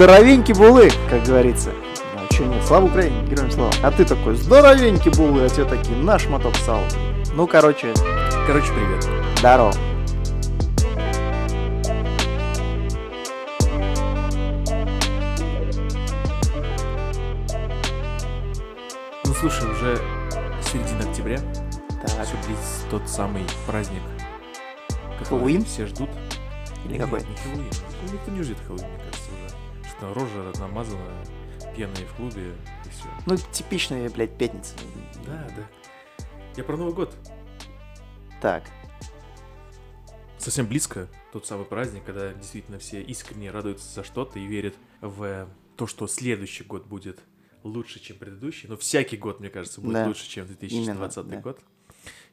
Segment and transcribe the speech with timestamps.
[0.00, 1.72] здоровенький булы, как говорится.
[2.16, 3.70] А что нет, слава Украине, героям слава.
[3.82, 6.80] А ты такой, здоровенький булы, а те такие, наш моток сал.
[7.34, 7.92] Ну, короче,
[8.46, 9.06] Короче, привет.
[9.38, 9.74] здорово.
[19.24, 19.98] Ну слушай, уже
[20.72, 21.40] середина октября.
[21.90, 24.00] Так, Все близится тот самый праздник.
[25.28, 25.64] Хэллоуин?
[25.66, 26.08] Все ждут.
[26.86, 27.20] или какой?
[27.20, 27.70] не Хэллоуин.
[28.06, 29.69] Ну, Никто не ждет Хэллоуин, мне кажется, уже.
[30.00, 31.12] Что рожа намазана,
[31.76, 32.54] пьяные в клубе
[32.86, 33.04] и все.
[33.26, 34.74] Ну, типичная, блядь, пятница.
[35.26, 36.24] Да, да.
[36.56, 37.14] Я про Новый год.
[38.40, 38.64] Так,
[40.38, 45.46] Совсем близко тот самый праздник, когда действительно все искренне радуются за что-то и верят в
[45.76, 47.20] то, что следующий год будет
[47.62, 48.66] лучше, чем предыдущий.
[48.70, 50.06] Но всякий год, мне кажется, будет Да.
[50.06, 51.42] лучше, чем 2020 Именно, да.
[51.42, 51.60] год.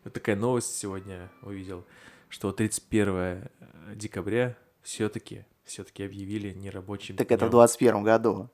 [0.05, 1.85] Вот такая новость сегодня увидел,
[2.29, 3.49] что 31
[3.93, 7.51] декабря все-таки все-таки объявили нерабочим так это в днём.
[7.51, 8.49] 21 году.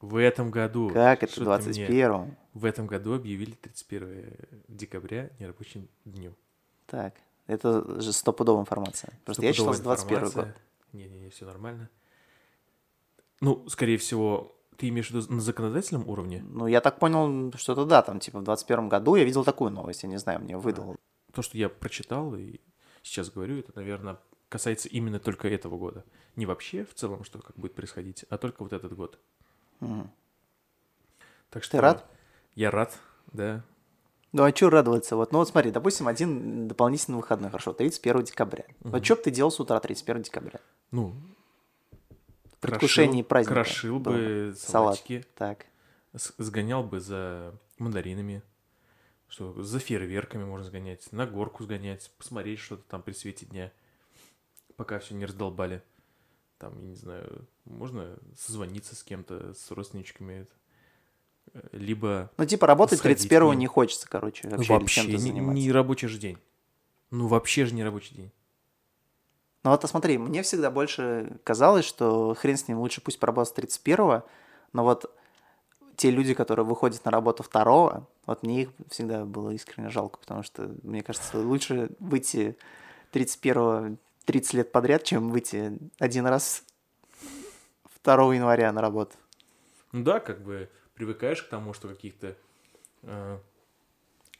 [0.00, 0.90] В этом году.
[0.90, 4.36] Как это в ты мне- 21 В этом году объявили 31
[4.68, 6.34] декабря нерабочим днем.
[6.86, 7.14] Так,
[7.46, 9.18] это же стопудовая информация.
[9.24, 10.48] Просто я читал с 21 год.
[10.92, 11.90] Не-не-не, все нормально.
[13.40, 16.42] Ну, скорее всего, ты имеешь в виду на законодательном уровне?
[16.48, 19.70] Ну, я так понял, что это да, там, типа, в 21 году я видел такую
[19.70, 20.96] новость, я не знаю, мне выдал.
[21.32, 22.60] То, что я прочитал и
[23.02, 26.04] сейчас говорю, это, наверное, касается именно только этого года.
[26.36, 29.18] Не вообще в целом, что как будет происходить, а только вот этот год.
[29.80, 30.10] Мгм.
[31.50, 32.04] Так что рад?
[32.54, 32.98] Я рад,
[33.32, 33.64] да.
[34.32, 35.16] Ну, а что радоваться?
[35.16, 38.64] Вот, ну, вот смотри, допустим, один дополнительный выходной, хорошо, 31 декабря.
[38.80, 40.60] Вот что бы ты делал с утра 31 декабря?
[40.90, 41.14] Ну,
[42.60, 43.54] предвкушении праздника.
[43.54, 44.16] Крошил дома.
[44.16, 44.96] бы Салат.
[44.96, 45.66] салатики, Так.
[46.14, 48.42] с- сгонял бы за мандаринами,
[49.28, 53.72] что за фейерверками можно сгонять, на горку сгонять, посмотреть что-то там при свете дня,
[54.78, 55.82] пока все не раздолбали.
[56.56, 60.46] Там, я не знаю, можно созвониться с кем-то, с родственничками.
[61.52, 63.58] Э, Либо Ну, типа, работать Сходить 31 к ним.
[63.58, 66.38] не хочется, короче, ну, вообще, вообще, или чем-то не, не рабочий же день.
[67.10, 68.32] Ну, вообще же не рабочий день.
[69.64, 74.22] Ну, вот, смотри, мне всегда больше казалось, что хрен с ним, лучше пусть поработать 31
[74.72, 75.12] но вот
[75.96, 80.42] те люди, которые выходят на работу 2 вот мне их всегда было искренне жалко, потому
[80.42, 82.56] что, мне кажется, лучше выйти
[83.10, 86.62] 31 30 лет подряд, чем выйти один раз
[88.04, 89.16] 2 января на работу.
[89.92, 92.36] Ну да, как бы привыкаешь к тому, что каких-то
[93.04, 93.38] э,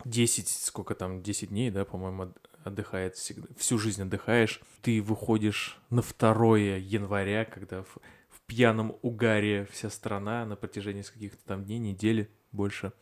[0.04, 4.60] 10, сколько там, 10 дней, да, по-моему, от- отдыхает всегда, всю жизнь отдыхаешь.
[4.82, 7.96] Ты выходишь на 2 января, когда в,
[8.28, 12.92] в пьяном угаре вся страна на протяжении каких-то там дней, недели больше.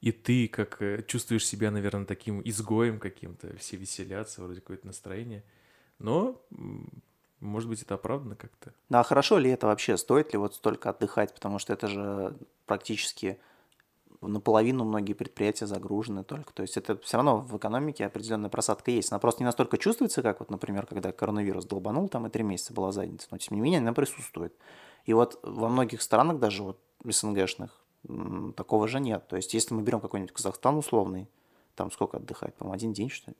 [0.00, 5.44] И ты как э, чувствуешь себя, наверное, таким изгоем каким-то, все веселятся, вроде какое-то настроение.
[5.98, 6.40] Но,
[7.40, 8.72] может быть, это оправдано как-то.
[8.88, 9.96] Ну, а хорошо ли это вообще?
[9.96, 11.34] Стоит ли вот столько отдыхать?
[11.34, 12.36] Потому что это же
[12.66, 13.38] практически
[14.20, 16.52] наполовину многие предприятия загружены только.
[16.52, 19.12] То есть это все равно в экономике определенная просадка есть.
[19.12, 22.72] Она просто не настолько чувствуется, как вот, например, когда коронавирус долбанул, там и три месяца
[22.72, 23.28] была задница.
[23.30, 24.54] Но тем не менее она присутствует.
[25.04, 27.70] И вот во многих странах, даже вот СНГшных,
[28.56, 29.26] такого же нет.
[29.28, 31.28] То есть если мы берем какой-нибудь Казахстан условный,
[31.74, 32.54] там сколько отдыхать?
[32.54, 33.36] По-моему, один день, что ли?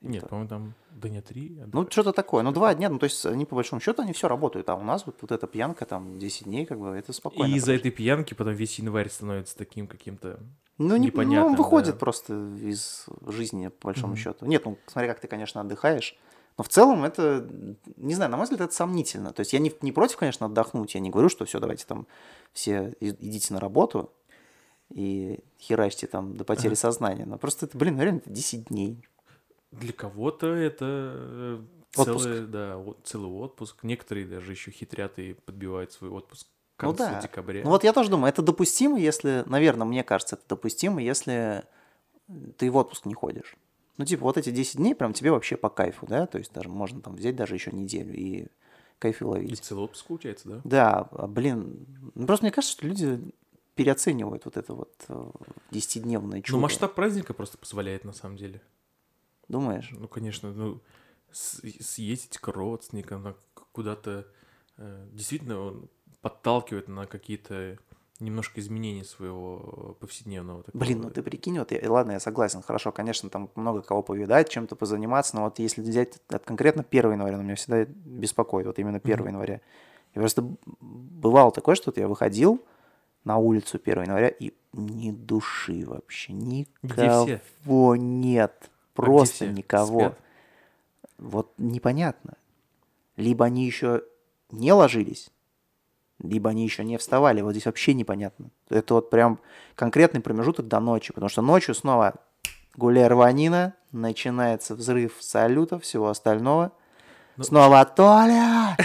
[0.00, 0.30] Нет, так?
[0.30, 1.60] по-моему, там дня три.
[1.72, 2.42] Ну, что-то такое.
[2.42, 4.68] Ну, два дня, ну, то есть они, по большому счету, они все работают.
[4.68, 7.52] А у нас вот, вот эта пьянка, там, 10 дней, как бы, это спокойно.
[7.52, 10.38] И из-за этой пьянки потом весь январь становится таким каким-то...
[10.78, 11.98] Ну, не, ну, непонятно, он выходит да.
[11.98, 14.16] просто из жизни, по большому Мгм.
[14.16, 14.46] счету.
[14.46, 16.16] Нет, ну, смотри, как ты, конечно, отдыхаешь.
[16.56, 17.48] Но в целом это,
[17.96, 19.32] не знаю, на мой взгляд, это сомнительно.
[19.32, 20.94] То есть я не, не против, конечно, отдохнуть.
[20.94, 22.06] Я не говорю, что все, давайте там
[22.52, 24.12] все идите на работу
[24.90, 27.26] и херачьте там до потери сознания.
[27.26, 29.04] Но просто это, блин, реально, это 10 дней.
[29.70, 31.60] Для кого-то это э,
[31.96, 32.24] Отпуск.
[32.24, 33.82] целый, да, целый отпуск.
[33.82, 37.20] Некоторые даже еще хитрят и подбивают свой отпуск к Ну концу да.
[37.20, 37.62] декабря.
[37.64, 41.64] Ну вот я тоже думаю, это допустимо, если, наверное, мне кажется, это допустимо, если
[42.56, 43.56] ты в отпуск не ходишь.
[43.96, 46.26] Ну, типа, вот эти 10 дней прям тебе вообще по кайфу, да?
[46.26, 48.46] То есть даже можно там взять даже еще неделю и
[49.00, 49.58] кайфы И ловить.
[49.60, 50.60] целый отпуск получается, да?
[50.64, 51.84] Да, а, блин,
[52.14, 53.20] ну, просто мне кажется, что люди
[53.74, 55.30] переоценивают вот это вот э,
[55.72, 56.56] 10-дневное чудо.
[56.56, 58.60] Ну, масштаб праздника просто позволяет, на самом деле.
[59.48, 59.90] Думаешь?
[59.92, 60.80] Ну, конечно, ну,
[61.32, 63.34] съездить к родственникам,
[63.72, 64.26] куда-то
[64.76, 65.88] э, действительно он
[66.20, 67.78] подталкивает на какие-то
[68.20, 70.64] немножко изменения своего повседневного.
[70.64, 70.84] такого.
[70.84, 74.48] Блин, ну ты прикинь, вот я, ладно, я согласен, хорошо, конечно, там много кого повидать,
[74.48, 78.78] чем-то позаниматься, но вот если взять от конкретно 1 января, он меня всегда беспокоит, вот
[78.78, 79.28] именно 1 Мгм.
[79.28, 79.60] января.
[80.14, 80.42] Я просто
[80.80, 82.60] бывало такое, что вот я выходил
[83.24, 88.70] на улицу 1 января и ни души вообще, никого нет,
[89.06, 89.48] просто все?
[89.52, 90.00] никого.
[90.00, 90.18] Спят?
[91.18, 92.34] Вот непонятно.
[93.16, 94.02] Либо они еще
[94.50, 95.30] не ложились,
[96.20, 97.40] либо они еще не вставали.
[97.40, 98.50] Вот здесь вообще непонятно.
[98.68, 99.40] Это вот прям
[99.74, 102.14] конкретный промежуток до ночи, потому что ночью снова
[102.76, 106.72] гуляй рванина, начинается взрыв салюта, всего остального.
[107.36, 108.76] Ну- Снова Толя!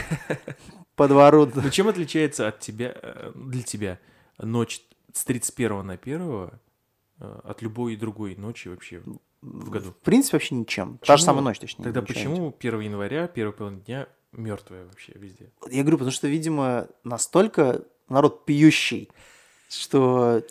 [0.96, 1.50] По двору.
[1.54, 4.00] Ну чем отличается от тебя, э, для тебя
[4.38, 4.82] ночь
[5.12, 6.50] с 31 на 1
[7.20, 9.02] э, от любой другой ночи вообще
[9.44, 9.92] в году?
[9.92, 10.98] В принципе, вообще ничем.
[11.00, 11.84] Та же Почему- самая ночь, точнее.
[11.84, 15.52] Тогда почему 1 января, первый половина дня мертвая вообще везде?
[15.70, 19.10] Я говорю, потому что, видимо, настолько народ пьющий,
[19.70, 20.44] что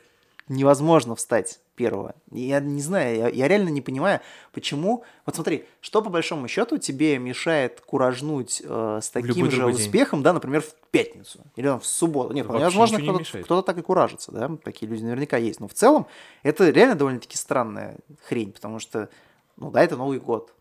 [0.49, 2.15] невозможно встать первого.
[2.31, 4.21] Я не знаю, я, я реально не понимаю,
[4.53, 5.05] почему...
[5.27, 9.83] Вот смотри, что по большому счету тебе мешает куражнуть э, с таким же другой день.
[9.83, 12.35] успехом, да, например, в пятницу или там, в субботу.
[12.35, 15.61] Нет, Вообще возможно, не кто-то так и куражится, да, такие люди наверняка есть.
[15.61, 16.07] Но в целом
[16.43, 19.09] это реально довольно-таки странная хрень, потому что,
[19.57, 20.55] ну да, это Новый год.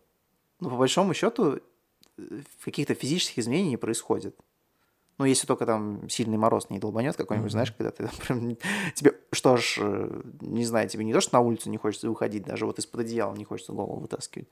[0.59, 1.59] Но по большому счету
[2.17, 2.21] э,
[2.63, 4.35] каких-то физических изменений не происходит.
[5.21, 7.51] Ну, если только там сильный мороз не долбанет какой-нибудь, Мгм.
[7.51, 8.57] знаешь, когда ты там прям...
[8.95, 12.43] Тебе, что ж, э, не знаю, тебе не то, что на улицу не хочется выходить,
[12.43, 14.47] даже вот из-под одеяла не хочется голову вытаскивать.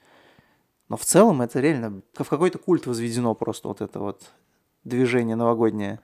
[0.88, 4.30] Но в целом это реально в какой-то культ возведено просто вот это вот
[4.83, 6.01] движение новогоднее.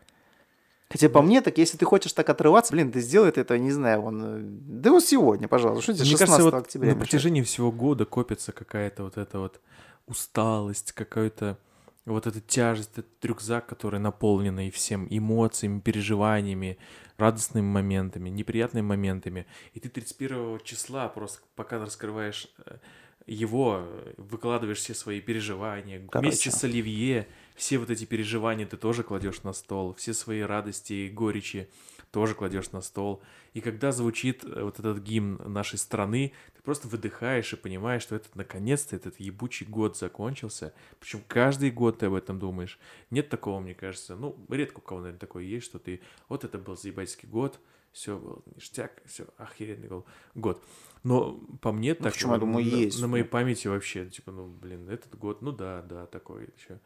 [0.89, 4.01] Хотя по мне, так если ты хочешь так отрываться, блин, ты сделай это, не знаю,
[4.01, 7.09] вон, э, да вот сегодня, пожалуйста, что тебе Мне 16 кажется, вот октября на мешает?
[7.11, 9.61] протяжении всего года копится какая-то вот эта вот
[10.07, 11.59] усталость, какая-то
[12.05, 16.77] вот эта тяжесть, этот рюкзак, который наполненный всем эмоциями, переживаниями,
[17.17, 19.45] радостными моментами, неприятными моментами.
[19.73, 22.77] И ты 31 числа просто, пока раскрываешь э,
[23.25, 23.87] его,
[24.17, 25.99] выкладываешь все свои переживания.
[26.13, 26.51] Вместе Короче.
[26.51, 31.09] с Оливье все вот эти переживания ты тоже кладешь на стол, все свои радости и
[31.09, 31.69] горечи
[32.15, 33.21] тоже кладешь на стол.
[33.51, 38.15] И когда звучит э, вот этот гимн нашей страны, ты просто выдыхаешь и понимаешь, что
[38.15, 40.73] это наконец-то этот ебучий год закончился.
[41.01, 42.79] Причем каждый год ты об этом думаешь.
[43.09, 44.15] Нет такого, мне кажется.
[44.15, 45.99] Ну, редко у кого, наверное, такое есть, что ты...
[46.29, 47.59] Вот это был заебательский год,
[47.91, 50.63] все было ништяк, все, охеренный был год.
[51.03, 52.13] Но по мне так...
[52.13, 52.31] почему?
[52.31, 53.01] Я думаю, на, есть.
[53.01, 56.79] На моей памяти вообще, типа, ну, блин, этот год, ну да, да, такой еще.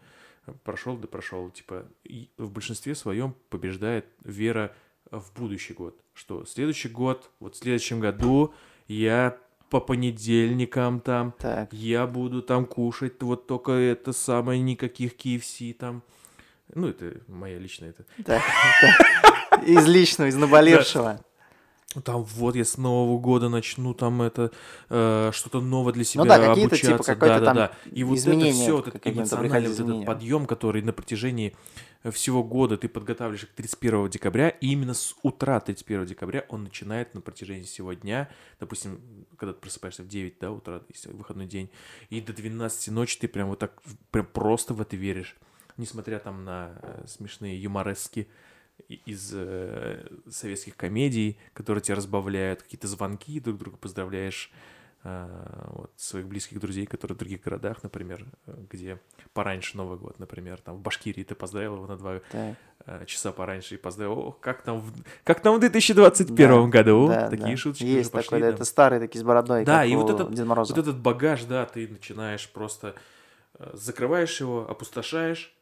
[0.63, 1.51] Прошел, да прошел.
[1.51, 1.85] Типа,
[2.37, 4.75] в большинстве своем побеждает вера
[5.11, 5.99] в будущий год.
[6.13, 8.53] Что следующий год, вот в следующем году
[8.87, 9.37] я
[9.69, 16.03] по понедельникам там, Так, я буду там кушать вот только это самое, никаких KFC там.
[16.73, 18.05] Ну, это моя личная это.
[18.23, 18.41] так.
[19.65, 21.19] Из личного, из наболевшего.
[22.03, 24.51] Там вот я с Нового года начну там это
[24.89, 27.13] э, что-то новое для себя Ну да, какие-то, обучаться.
[27.15, 27.71] типа, да, да, да.
[27.91, 31.55] И вот это все, вот этот эмоциональный вот этот подъем, который на протяжении
[32.03, 37.13] всего года ты подготавливаешь к 31 декабря, и именно с утра 31 декабря он начинает
[37.13, 38.29] на протяжении всего дня,
[38.59, 41.69] допустим, когда ты просыпаешься в 9 да, утра, если выходной день,
[42.09, 43.81] и до 12 ночи ты прям вот так
[44.11, 45.35] прям просто в это веришь.
[45.75, 48.27] Несмотря там на э, смешные юморески
[48.87, 54.51] из э, советских комедий, которые тебя разбавляют, какие-то звонки, друг друга поздравляешь,
[55.03, 58.99] вот, своих близких друзей, которые в других городах, например, э, где
[59.33, 62.55] пораньше Новый год, например, там в Башкирии ты поздравил его на два Так.
[62.85, 64.91] э, часа пораньше и поздравил, Ох, как там, в,
[65.23, 67.57] как там в 2021 Да, году, да, такие да.
[67.57, 68.25] шуточки Есть пошли.
[68.25, 70.37] такой, да, это старые такие с бородой, Да, и вот этот-.
[70.37, 72.93] Вот этот багаж, да, ты начинаешь просто
[73.57, 75.55] э, закрываешь его, опустошаешь,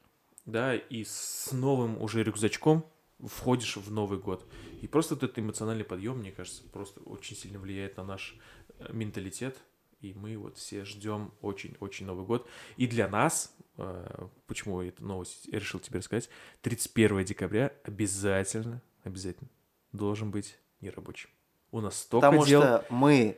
[0.46, 2.86] да, и с новым уже рюкзачком
[3.26, 4.46] входишь в Новый год.
[4.82, 8.57] И просто вот этот эмоциональный подъем, мне кажется, просто очень сильно влияет на наш э,
[8.90, 9.58] менталитет.
[10.02, 12.48] И мы вот все ждем очень-очень Новый год.
[12.76, 16.30] И для нас, э, почему эту новость я решил тебе рассказать,
[16.62, 19.50] 31 декабря обязательно, обязательно
[19.92, 21.30] должен быть нерабочим.
[21.72, 22.62] У нас столько Потому дел.
[22.62, 23.38] что мы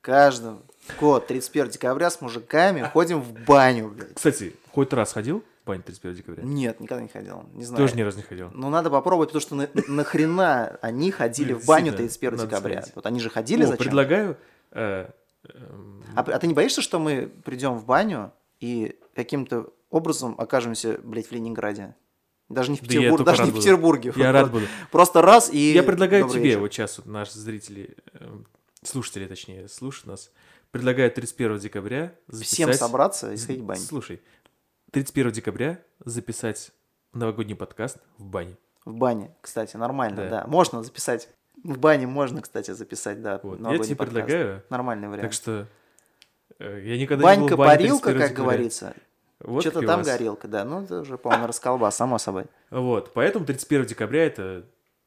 [0.00, 0.56] каждый
[1.00, 4.14] год 31 декабря с мужиками ходим в баню, блядь.
[4.14, 6.42] Кстати, хоть раз ходил в баню 31 декабря?
[6.44, 7.44] Нет, никогда не ходил.
[7.54, 7.82] Не знаю.
[7.82, 8.50] Тоже ни разу не ходил.
[8.52, 12.84] Ну, надо попробовать, потому что на, нахрена они ходили в баню действительно, 31 надо декабря?
[12.94, 13.78] Вот они же ходили зачем?
[13.78, 14.36] предлагаю...
[14.74, 15.10] э,
[16.16, 21.28] А, а ты не боишься, что мы придем в баню и каким-то образом окажемся, блядь,
[21.28, 21.94] в Ленинграде?
[22.48, 23.54] Даже не в Да Петербурге, только даже не в.
[23.54, 24.12] Петербурге.
[24.16, 24.66] Я рад буду.
[24.90, 25.72] Просто раз и...
[25.72, 26.60] Я предлагаю добрый тебе, вечер.
[26.60, 28.46] вот сейчас вот наши зрители, эм,
[28.82, 30.30] слушатели, точнее, слушают нас,
[30.70, 32.52] предлагаю 31 декабря записать...
[32.52, 33.80] Всем собраться и сходить в баню.
[33.80, 34.22] Слушай,
[34.90, 36.72] 31 декабря записать
[37.12, 38.56] новогодний подкаст в бане.
[38.84, 40.28] В бане, кстати, нормально, Да.
[40.28, 40.46] да.
[40.46, 41.30] Можно записать.
[41.64, 43.40] В бане можно, кстати, записать, да.
[43.42, 43.58] Вот.
[43.58, 44.26] Я тебе подкаст.
[44.26, 45.22] предлагаю, Нормальный вариант.
[45.22, 45.66] так что
[46.58, 48.34] э, я никогда не был в бане 31 как декабря.
[48.34, 48.94] говорится.
[49.40, 50.64] Вот Что-то там горелка, да.
[50.64, 52.44] Ну, это уже, по-моему, расколба, само собой.
[52.70, 54.64] Вот, поэтому 31 декабря это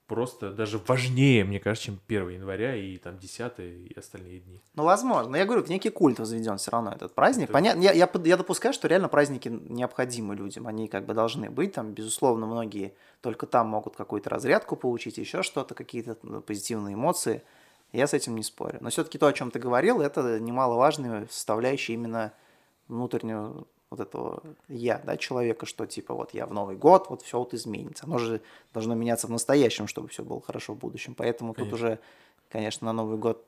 [0.08, 4.62] просто даже важнее, мне кажется, чем 1 января и там 10 и остальные дни.
[4.74, 5.32] Ну, возможно.
[5.32, 7.46] Но я говорю, в некий культ возведен все равно этот праздник.
[7.46, 10.66] Это- Понятно, я, я, я допускаю, что реально праздники необходимы людям.
[10.68, 11.74] Они как бы должны быть.
[11.74, 17.44] Там, безусловно, многие только там могут какую-то разрядку получить, еще что-то, какие-то ну, позитивные эмоции.
[17.92, 18.78] Я с этим не спорю.
[18.82, 22.34] Но все-таки то, о чем ты говорил, это немаловажная составляющая именно
[22.88, 27.39] внутреннего вот этого я, да, человека, что типа вот я в Новый год, вот все
[27.39, 28.06] вот изменится.
[28.06, 28.41] Оно же
[28.74, 31.15] должно меняться в настоящем, чтобы все было хорошо в будущем.
[31.15, 31.75] Поэтому тут Конечно.
[31.75, 32.00] уже,
[32.50, 33.44] конечно, на Новый год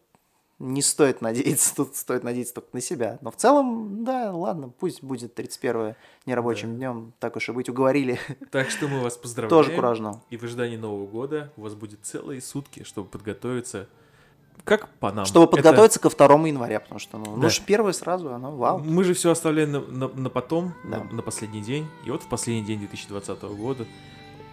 [0.59, 3.17] не стоит надеяться, тут стоит надеяться только на себя.
[3.21, 8.19] Но в целом, да, ладно, пусть будет 31 нерабочим днем, так уж и быть, уговорили.
[8.51, 9.63] Так что мы вас поздравляем.
[9.63, 10.21] Тоже куражно.
[10.29, 13.87] И в ожидании Нового года у вас будет целые сутки, чтобы подготовиться.
[14.63, 15.25] Как по нам.
[15.25, 17.43] Чтобы Это- подготовиться ко 2 января, потому что, ну, Да.
[17.45, 18.79] лучше первое сразу, оно вау.
[18.79, 21.03] Мы же все оставляем на, на- на потом, Да.
[21.05, 21.87] на, на последний день.
[22.05, 23.85] И вот в последний день 2020 года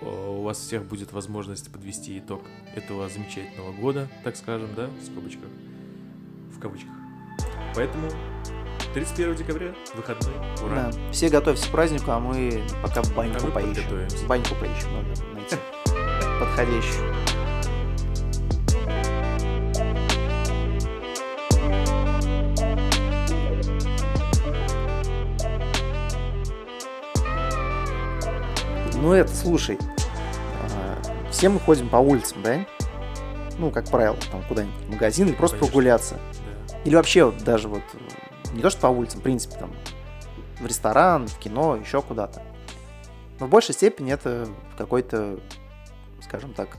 [0.00, 2.42] э, у вас всех будет возможность подвести итог
[2.74, 5.48] этого замечательного года, так скажем, да, в скобочках.
[6.54, 6.92] В кавычках.
[7.74, 8.08] Поэтому
[8.94, 10.32] 31 декабря, выходной,
[10.62, 10.90] ура.
[10.90, 11.12] Да.
[11.12, 14.26] Все готовьтесь к празднику, а мы пока баньку А поищем.
[14.26, 15.56] Баньку поищем, надо найти
[16.40, 17.14] подходящую.
[29.00, 29.78] Ну это, слушай,
[30.62, 32.66] а, все мы ходим по улицам, да?
[33.58, 35.72] Ну, как правило, там куда-нибудь в магазин или просто Конечно.
[35.72, 36.14] прогуляться.
[36.68, 36.78] Да.
[36.84, 39.70] Или вообще вот даже вот э, не то, что по улицам, в принципе, там
[40.60, 42.42] в ресторан, в кино, еще куда-то.
[43.38, 44.48] Но в большей степени это
[44.78, 45.40] какой-то,
[46.22, 46.78] скажем так,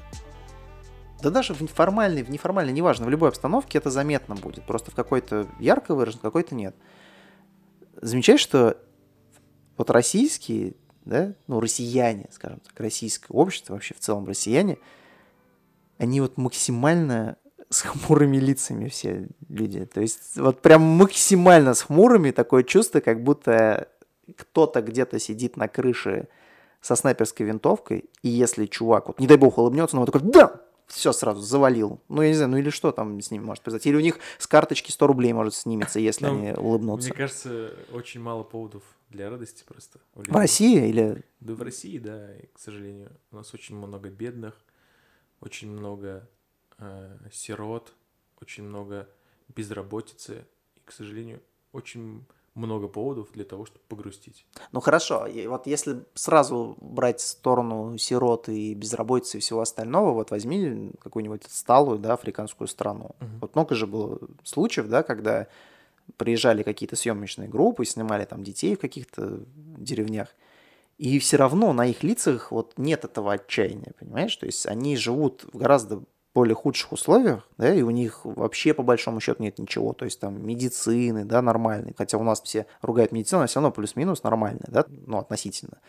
[1.21, 4.65] да даже в неформальной, в неформальной, неважно, в любой обстановке это заметно будет.
[4.65, 6.75] Просто в какой-то ярко выражен, в какой-то нет.
[8.01, 8.77] Замечаешь, что
[9.77, 10.75] вот российские,
[11.07, 14.77] да, ну, россияне, скажем так, российское общество, вообще в целом россияне,
[15.97, 17.37] они вот максимально
[17.69, 19.85] с хмурыми лицами все люди.
[19.85, 23.89] То есть вот прям максимально с хмурыми такое чувство, как будто
[24.35, 26.27] кто-то где-то сидит на крыше
[26.81, 30.61] со снайперской винтовкой, и если чувак, вот не дай бог, улыбнется, он вот такой, да,
[30.87, 31.99] все сразу завалил.
[32.07, 33.89] Ну, я не знаю, ну или что там с ним может произойти.
[33.89, 37.09] Или у них с карточки 100 рублей может снимется, если Ну, они улыбнутся.
[37.09, 39.99] Мне кажется, очень мало поводов для радости просто.
[40.13, 40.31] В.
[40.33, 41.23] России или...
[41.39, 43.11] Да в России, да, и, к сожалению.
[43.31, 44.55] У нас очень много бедных,
[45.39, 46.27] очень много
[46.77, 47.93] э, сирот,
[48.41, 49.09] очень много
[49.55, 50.45] безработицы.
[50.75, 52.25] И, к сожалению, очень
[52.57, 54.45] много поводов для того, чтобы погрустить.
[54.71, 60.31] Ну хорошо, и вот если сразу брать сторону сирот и безработицы и всего остального, вот
[60.31, 63.15] возьми какую-нибудь отсталую, да, африканскую страну.
[63.19, 63.39] Мгм.
[63.41, 65.47] Вот много же было случаев, да, когда
[66.15, 70.35] приезжали какие-то съемочные группы, снимали там детей в каких-то деревнях,
[70.97, 74.35] и все равно на их лицах вот нет этого отчаяния, понимаешь?
[74.35, 78.83] То есть они живут в гораздо более худших условиях, да, и у них вообще по
[78.83, 83.11] большому счету нет ничего, то есть там медицины, да, нормальной, хотя у нас все ругают
[83.11, 85.79] медицину, но все равно плюс-минус нормальная, да, ну, относительно.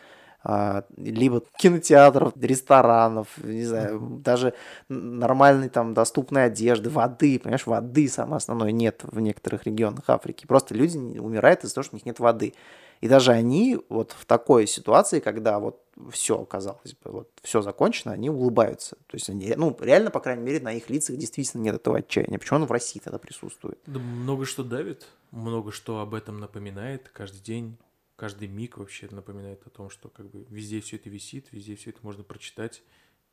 [0.44, 4.54] А, либо кинотеатров, ресторанов, не знаю, даже
[4.88, 10.46] н- нормальной там доступной одежды, воды, понимаешь, воды самое основное нет в некоторых регионах Африки.
[10.46, 12.54] Просто люди умирают из-за того, что у них нет воды.
[13.00, 18.12] И даже они вот в такой ситуации, когда вот все, казалось бы, вот все закончено,
[18.12, 18.96] они улыбаются.
[19.06, 22.38] То есть они, ну, реально, по крайней мере, на их лицах действительно нет этого отчаяния.
[22.38, 23.78] Почему оно в России тогда присутствует?
[23.86, 27.76] Да много что давит, много что об этом напоминает каждый день,
[28.18, 31.90] каждый миг вообще напоминает о том, что как бы везде все это висит, везде все
[31.90, 32.82] это можно прочитать,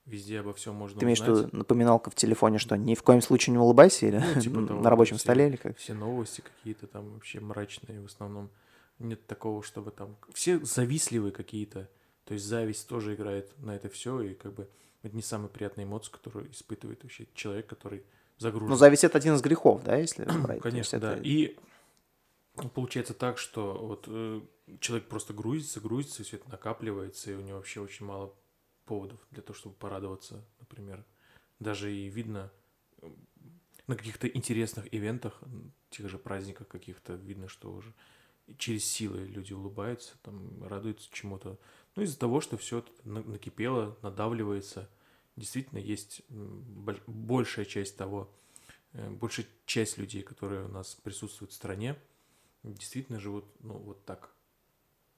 [0.06, 3.22] везде обо всем можно Ты имеешь в виду напоминалка в телефоне, что ни в коем
[3.22, 5.76] случае не улыбайся или Ну, типа того, на рабочем все- столе или как?
[5.78, 8.52] Все новости какие-то там вообще мрачные в основном.
[9.00, 10.16] Нет такого, чтобы там...
[10.34, 11.90] Все завистливые какие-то.
[12.24, 14.70] То есть зависть тоже играет на это все, и как бы
[15.02, 18.04] это не самая приятная эмоция, которую испытывает вообще человек, который
[18.38, 18.70] загружен.
[18.70, 20.62] Ну, зависть это один из грехов, да, если брать.
[20.62, 21.14] Конечно, да.
[21.14, 21.58] это- И
[22.56, 24.42] получается так, что вот э,
[24.80, 28.34] человек просто грузится, грузится, все это накапливается, и у него вообще очень мало
[28.86, 31.04] поводов для того, чтобы порадоваться, например.
[31.60, 32.52] Даже и видно
[33.02, 33.10] э,
[33.88, 35.42] на каких-то интересных ивентах,
[35.90, 37.94] тех же праздниках каких-то, видно, что уже
[38.58, 41.58] через силы люди улыбаются, там, радуются чему-то.
[41.96, 44.90] Ну, из-за того, что все накипело, надавливается.
[45.36, 48.32] Действительно, есть большая часть того,
[48.94, 51.96] э, большая часть людей, которые у нас присутствуют в стране,
[52.74, 54.32] действительно живут, ну, вот так.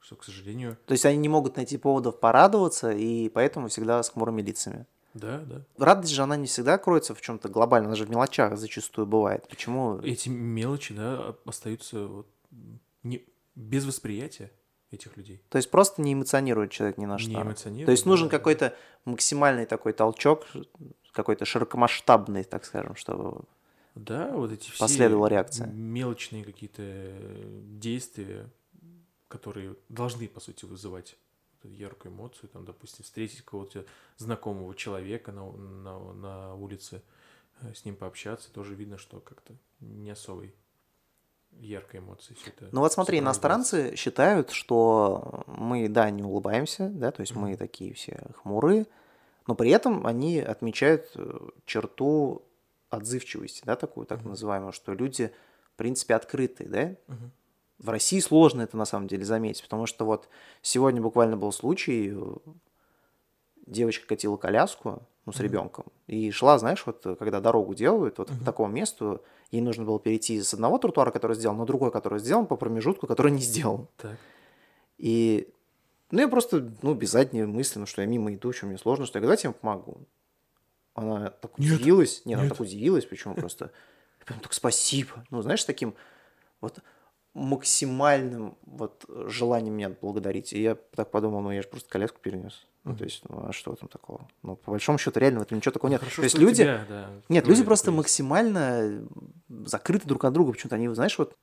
[0.00, 4.10] Что, к сожалению, То есть они не могут найти поводов порадоваться, и поэтому всегда с
[4.10, 4.86] хмурыми лицами.
[5.14, 5.64] да, да.
[5.76, 9.46] Радость же, она не всегда кроется в чем-то глобальном, она же в мелочах зачастую бывает.
[9.48, 9.98] Почему?
[9.98, 12.26] Эти мелочи, да, остаются вот
[13.02, 13.24] не,
[13.54, 14.50] без восприятия.
[14.90, 15.42] этих людей.
[15.50, 17.30] То есть просто не эмоционирует человек ни на что.
[17.30, 17.86] Не эмоционирует.
[17.86, 18.38] То есть нужен да.
[18.38, 18.74] какой-то
[19.04, 20.46] максимальный такой толчок,
[21.12, 23.44] какой-то широкомасштабный, так скажем, чтобы
[23.98, 25.66] Да, вот эти все последовала реакция.
[25.66, 26.82] мелочные какие-то
[27.64, 28.48] действия,
[29.28, 31.16] которые должны, по сути, вызывать
[31.64, 33.84] яркую эмоцию, там, допустим, встретить кого-то
[34.16, 37.02] знакомого человека на, на, на улице,
[37.60, 40.54] э, с ним пообщаться, тоже видно, что как-то не особой
[41.58, 42.68] яркой эмоции все это.
[42.72, 47.94] Ну вот смотри, иностранцы считают, что мы, да, не улыбаемся, да, то есть мы такие
[47.94, 48.86] все хмурые,
[49.46, 52.42] но при этом они отмечают э, черту
[52.90, 54.30] отзывчивости, да, такую так Мгм.
[54.30, 55.32] называемую, что люди,
[55.74, 57.12] в принципе, открытые, да.
[57.12, 57.30] Мгм.
[57.78, 60.28] В России сложно это на самом деле заметить, потому что вот
[60.62, 62.12] сегодня буквально был случай,
[63.66, 68.32] девочка катила коляску, ну, с ребенком, и шла, знаешь, вот когда дорогу делают, вот к
[68.32, 68.44] Мгм.
[68.44, 72.46] такому месту, ей нужно было перейти с одного тротуара, который сделан, на другой, который сделан
[72.46, 73.86] по промежутку, который не сделан.
[73.98, 74.18] Так.
[74.96, 75.52] И,
[76.10, 79.06] ну, я просто, ну, без задней мысли, ну, что я мимо иду, что мне сложно,
[79.06, 80.06] что я говорю, давайте я вам помогу.
[80.98, 82.22] Она так Нет, удивилась.
[82.24, 83.70] Нет, она так удивилась, почему просто.
[84.24, 85.24] Прям так спасибо.
[85.30, 85.94] Ну, знаешь, таким
[86.60, 86.80] вот
[87.34, 90.52] максимальным вот желанием меня отблагодарить.
[90.52, 92.66] И я так подумал, ну, я же просто коляску перенес.
[92.84, 94.28] Ну, то есть, ну, а что там такого?
[94.42, 96.00] Ну, по большому счету, реально в этом ничего такого нет.
[96.00, 96.62] Хорошо, то есть люди...
[96.62, 97.96] тебя, да, Нет, люди просто есть.
[97.96, 99.06] максимально
[99.64, 100.52] закрыты друг от друга.
[100.52, 101.36] Почему-то они, знаешь, вот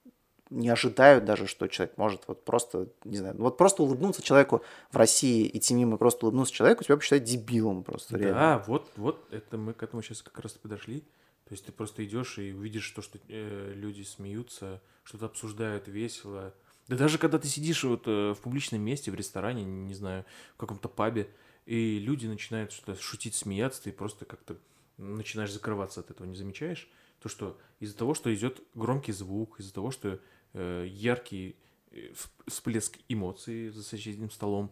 [0.50, 4.98] не ожидают даже, что человек может вот просто, не знаю, вот просто улыбнуться человеку в
[4.98, 8.40] России, идти мимо, и просто улыбнуться человеку, тебя посчитают дебилом просто, реально.
[8.40, 11.04] Да, вот, вот, это мы к этому сейчас как раз подошли.
[11.46, 16.56] То есть ты просто идешь и увидишь то, что э, люди смеются, что-то обсуждают весело.
[16.88, 20.26] Да даже когда ты сидишь вот э, в публичном месте, в ресторане, не знаю,
[20.56, 21.30] в каком-то пабе,
[21.68, 24.58] и люди начинают что-то шутить, смеяться, ты просто как-то
[24.98, 26.90] начинаешь закрываться от этого, не замечаешь?
[27.22, 30.20] То, что из-за того, что идет громкий звук, из-за того, что
[30.60, 31.56] яркий
[31.92, 34.72] э, всп- всплеск эмоций за соседним столом,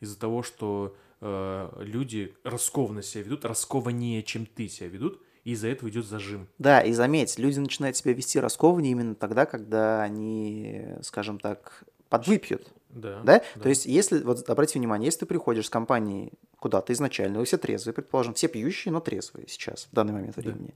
[0.00, 5.68] из-за того, что э, люди раскованно себя ведут, раскованнее, чем ты себя ведут, и из-за
[5.68, 6.48] этого идет зажим.
[6.58, 12.72] Да, и заметь, люди начинают себя вести раскованнее именно тогда, когда они, скажем так, подвыпьют.
[12.90, 13.20] Да.
[13.24, 13.42] Да?
[13.60, 17.58] То есть, если, вот обрати внимание, если ты приходишь с компанией куда-то изначально, вы все
[17.58, 20.42] трезвые, предположим, все пьющие, но трезвые сейчас, в данный момент Да.
[20.42, 20.74] времени,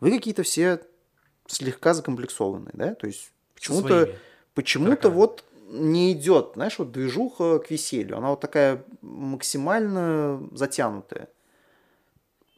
[0.00, 0.80] вы какие-то все
[1.46, 2.94] слегка закомплексованные, да?
[2.94, 4.10] То есть, почему-то
[4.54, 11.28] почему-то вот не идет, знаешь, вот движуха к веселью, она вот такая максимально затянутая.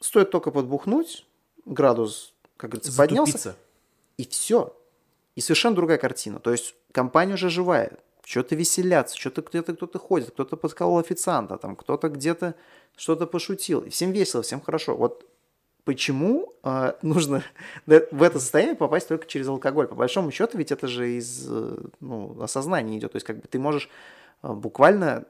[0.01, 1.27] Стоит только подбухнуть,
[1.65, 3.57] градус, как говорится, поднялся, Затупиться.
[4.19, 4.77] и все.
[5.35, 6.39] И совершенно другая картина.
[6.39, 7.99] То есть компания уже живая.
[8.25, 12.55] Что-то веселятся, что-то где-то кто-то ходит, кто-то подколол официанта, там кто-то где-то
[12.97, 13.81] что-то пошутил.
[13.81, 14.95] И всем весело, всем хорошо.
[14.95, 15.27] Вот
[15.89, 17.43] почему э, нужно
[17.87, 19.87] в это состояние попасть только через алкоголь?
[19.87, 23.13] По большому счету, ведь это же из э, ну, осознания идет.
[23.13, 23.89] То есть, как бы ты можешь
[24.43, 25.25] э, буквально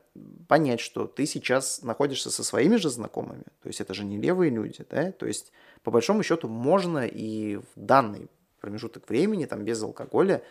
[0.48, 3.44] понять, что ты сейчас находишься со своими же знакомыми.
[3.62, 5.12] То есть это же не левые люди, да?
[5.12, 5.52] То есть,
[5.84, 8.28] по большому счету, можно и в данный
[8.60, 10.42] промежуток времени, там, без алкоголя,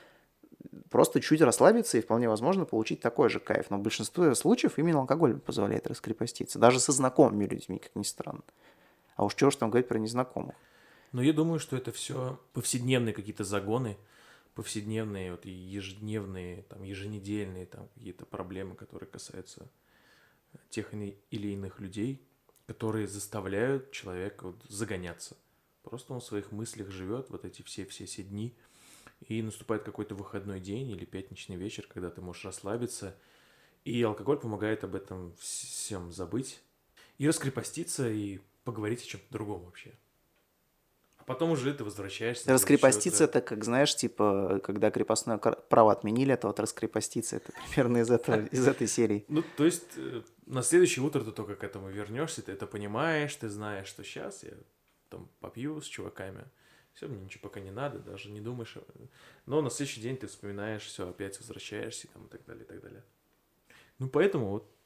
[0.90, 3.66] просто чуть расслабиться и вполне возможно получить такой же кайф.
[3.72, 6.60] Но в большинстве случаев именно алкоголь позволяет раскрепоститься.
[6.60, 8.44] Даже со знакомыми людьми, как ни странно.
[9.18, 10.56] А уж чего ж там говорить про незнакомых.
[11.12, 13.98] Но я думаю, что это все повседневные какие-то загоны,
[14.54, 19.70] повседневные, вот ежедневные, там, еженедельные там какие-то проблемы, которые касаются
[20.70, 22.22] тех или иных людей,
[22.66, 25.36] которые заставляют человека вот загоняться.
[25.84, 28.56] Просто он в своих мыслях живет вот эти все-все-все дни,
[29.28, 33.18] и наступает какой-то выходной день или пятничный вечер, когда ты можешь расслабиться,
[33.84, 36.62] и алкоголь помогает об этом всем забыть
[37.18, 39.94] и раскрепоститься, и поговорить о чем-то другом вообще.
[41.18, 42.52] А потом уже ты возвращаешься.
[42.52, 47.38] Раскрепоститься это как, знаешь, типа, когда крепостное право отменили, это вот раскрепоститься.
[47.38, 49.24] Это примерно из, этого, из этой серии.
[49.30, 53.34] Ну, то есть, э, на следующее утро ты только к этому вернешься, ты это понимаешь,
[53.36, 54.52] ты знаешь, что сейчас я
[55.10, 56.44] там попью с чуваками,
[56.94, 58.76] все, мне ничего пока не надо, даже не думаешь.
[59.46, 62.82] Но на следующий день ты вспоминаешь, все, опять возвращаешься там, и так далее, и так
[62.82, 63.04] далее.
[64.00, 64.77] Ну, поэтому вот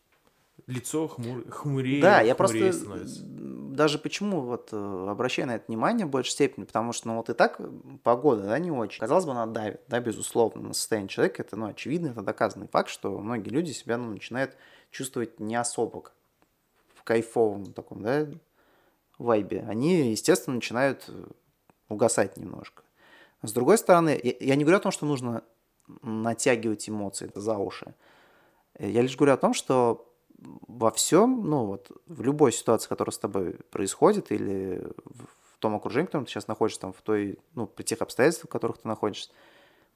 [0.68, 1.50] лицо хмур...
[1.50, 3.22] хмурее, Да, я хмурее просто становится.
[3.24, 7.16] м, даже почему вот э, обращаю на это внимание в большей степени, потому что, ну,
[7.18, 9.00] вот и так м, погода, да, не очень.
[9.00, 11.42] Казалось бы, она давит, да, безусловно, на состояние человека.
[11.44, 14.58] Это, ну, очевидно, это доказанный факт, что многие люди себя, ну, начинают
[14.92, 16.12] чувствовать не особо
[16.96, 18.28] в кайфовом таком, да,
[19.18, 19.66] вайбе.
[19.68, 21.26] Они, естественно, начинают э,
[21.90, 22.84] угасать немножко.
[23.44, 25.44] С другой стороны, я, я не говорю о том, что нужно
[26.04, 27.96] натягивать эмоции за уши.
[28.76, 30.11] Э, Я лишь говорю о том, что
[30.42, 36.06] во всем, ну вот в любой ситуации, которая с тобой происходит, или в том окружении,
[36.06, 38.88] в котором ты сейчас находишься, там, в той, ну, при тех обстоятельствах, в которых ты
[38.88, 39.30] находишься,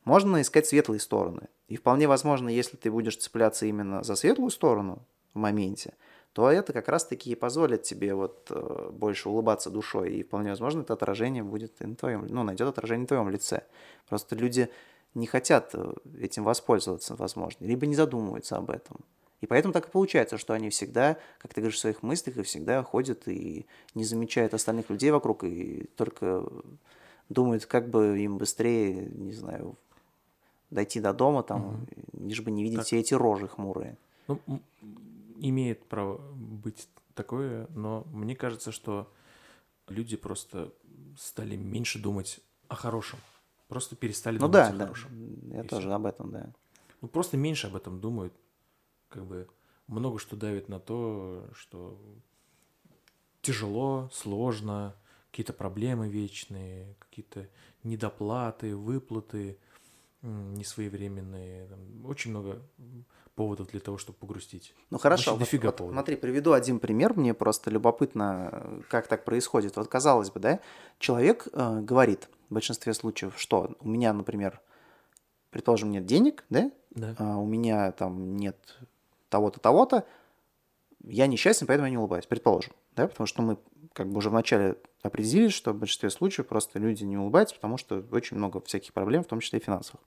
[0.04, 1.50] можно искать светлые стороны.
[1.68, 5.02] И вполне возможно, если ты будешь цепляться именно за светлую сторону
[5.34, 5.96] в моменте,
[6.34, 10.14] то это как раз-таки и позволит тебе вот э, больше улыбаться душой.
[10.14, 13.64] И вполне возможно, это отражение будет на твоем, ну, найдет отражение в твоем лице.
[14.08, 14.70] Просто люди
[15.16, 18.98] не хотят э, этим воспользоваться, возможно, либо не задумываются об этом.
[19.46, 22.42] И поэтому так и получается, что они всегда, как ты говоришь, в своих мыслях и
[22.42, 26.44] всегда ходят и не замечают остальных людей вокруг, и только
[27.30, 29.78] думают, как бы им быстрее, не знаю,
[30.72, 32.28] дойти до дома, там, угу.
[32.28, 32.88] лишь бы не видеть так.
[32.88, 34.00] все эти рожи хмурые.
[34.28, 34.40] Ну,
[35.38, 39.14] имеет право быть такое, но мне кажется, что
[39.88, 40.74] люди просто
[41.20, 43.20] стали меньше думать о хорошем.
[43.68, 44.84] Просто перестали ну, думать да, о да.
[44.86, 45.12] хорошем.
[45.52, 45.96] Я и тоже все.
[45.96, 46.50] об этом, да.
[47.02, 48.34] Ну, просто меньше об этом думают.
[49.16, 49.48] Как бы
[49.88, 51.98] много что давит на то, что
[53.42, 54.94] тяжело, сложно,
[55.32, 57.48] какие-то проблемы вечные, какие-то
[57.84, 59.58] недоплаты, выплаты
[60.22, 61.68] несвоевременные.
[61.68, 62.62] Там, очень много
[63.36, 64.74] поводов для того, чтобы погрустить.
[64.90, 69.78] Ну хорошо, вот, дофига вот, смотри, приведу один пример, мне просто любопытно, как так происходит.
[69.78, 70.60] Вот казалось бы, да,
[71.00, 74.60] человек э, говорит в большинстве случаев, что у меня, например,
[75.52, 77.16] предположим, нет денег, да, да.
[77.18, 78.58] А у меня там нет
[79.30, 80.06] того-то, того-то,
[81.04, 83.58] я несчастен, поэтому я не улыбаюсь, предположим, да, потому что мы
[83.94, 88.04] как бы уже вначале определились, что в большинстве случаев просто люди не улыбаются, потому что
[88.12, 90.02] очень много всяких проблем, в том числе и финансовых.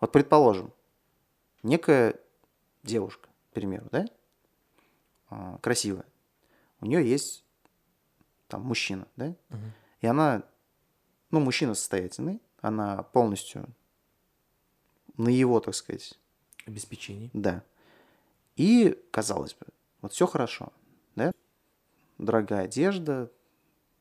[0.00, 0.72] Вот предположим,
[1.62, 2.16] некая
[2.82, 4.06] девушка, к примеру, да,
[5.30, 6.04] а, красивая,
[6.80, 7.44] у нее есть
[8.48, 9.58] там мужчина, да, угу.
[10.00, 10.42] и она,
[11.30, 13.66] ну, мужчина состоятельный, она полностью
[15.16, 16.18] на его, так сказать...
[16.66, 17.30] Обеспечении.
[17.32, 17.62] Да.
[18.58, 19.66] И, казалось бы,
[20.02, 20.72] вот все хорошо,
[21.14, 21.32] да,
[22.18, 23.30] дорогая одежда,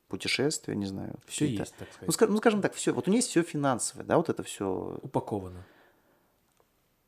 [0.08, 1.20] путешествия, не знаю.
[1.28, 2.08] Все есть, так сказать.
[2.08, 2.92] Ну, скажем, ну, скажем так, все.
[2.92, 5.00] Вот у нее есть все финансовое, да, вот это все.
[5.04, 5.64] Упаковано.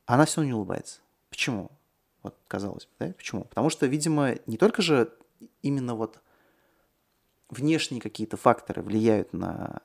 [0.06, 1.00] Она все не улыбается.
[1.28, 1.72] Почему?
[2.22, 3.12] Вот казалось бы, да?
[3.14, 3.44] Почему?
[3.44, 5.12] Потому что, видимо, не только же
[5.62, 6.20] именно вот
[7.48, 9.82] внешние какие-то факторы влияют на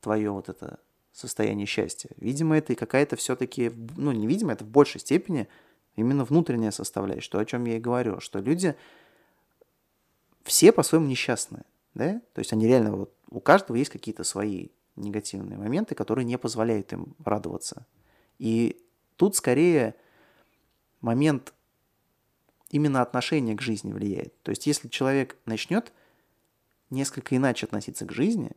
[0.00, 0.80] твое вот это
[1.12, 2.10] состояние счастья.
[2.16, 5.48] Видимо, это и какая-то все-таки, ну, невидимо, это в большей степени
[5.96, 8.76] именно внутренняя составляющая, то, о чем я и говорю, что люди
[10.42, 12.20] все по-своему несчастные, да?
[12.32, 16.92] То есть они реально, вот у каждого есть какие-то свои негативные моменты, которые не позволяют
[16.92, 17.86] им радоваться.
[18.38, 18.80] И
[19.16, 19.94] тут скорее
[21.00, 21.52] момент
[22.70, 24.40] именно отношения к жизни влияет.
[24.42, 25.92] То есть если человек начнет
[26.90, 28.52] несколько иначе относиться к жизни,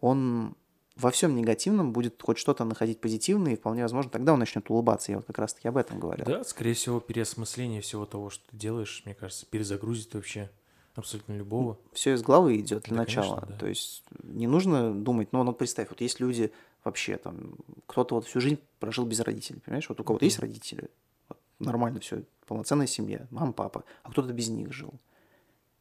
[0.00, 0.56] он
[0.96, 5.12] во всем негативном будет хоть что-то находить позитивное, и вполне возможно, тогда он начнет улыбаться.
[5.12, 6.24] Я вот как раз-таки об этом говорю.
[6.24, 10.50] Да, скорее всего, переосмысление всего того, что ты делаешь, мне кажется, перезагрузит вообще
[10.94, 11.78] абсолютно любого.
[11.92, 13.36] Все из головы идет для да, начала.
[13.36, 13.58] Конечно, да.
[13.58, 16.52] То есть не нужно думать, ну, ну представь, вот есть люди
[16.84, 17.54] вообще там,
[17.86, 19.88] кто-то вот всю жизнь прожил без родителей, понимаешь?
[19.88, 20.28] Вот у кого-то mm-hmm.
[20.28, 20.90] есть родители,
[21.28, 24.92] вот, нормально все, полноценная семья, мама, папа, а кто-то без них жил.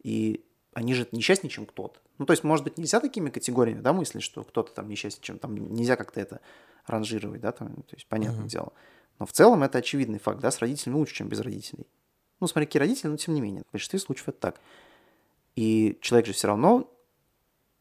[0.04, 2.00] И они же несчастнее, чем кто-то.
[2.18, 5.40] Ну, то есть, может быть, нельзя такими категориями, да, мыслить, что кто-то там несчастнее, чем
[5.40, 6.42] там нельзя как-то это
[6.86, 8.50] ранжировать, да, там, то есть, понятное uh-huh.
[8.50, 8.74] дело.
[9.18, 11.88] Но в целом это очевидный факт, да, с родителями лучше, чем без родителей.
[12.40, 14.62] Ну, смотри, какие родители, но тем не менее, в большинстве случаев это так.
[15.56, 16.90] И человек же все равно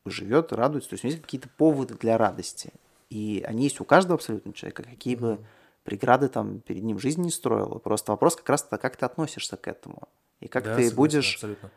[0.04, 2.72] живет, радуется, то есть у него есть какие-то поводы для радости.
[3.10, 5.44] И они есть у каждого абсолютно человека, какие бы uh-huh.
[5.84, 7.78] преграды там перед ним жизнь не строила.
[7.78, 10.08] Просто вопрос как раз-то, как ты относишься к этому.
[10.40, 11.70] И как да, ты согласен, будешь абсолютно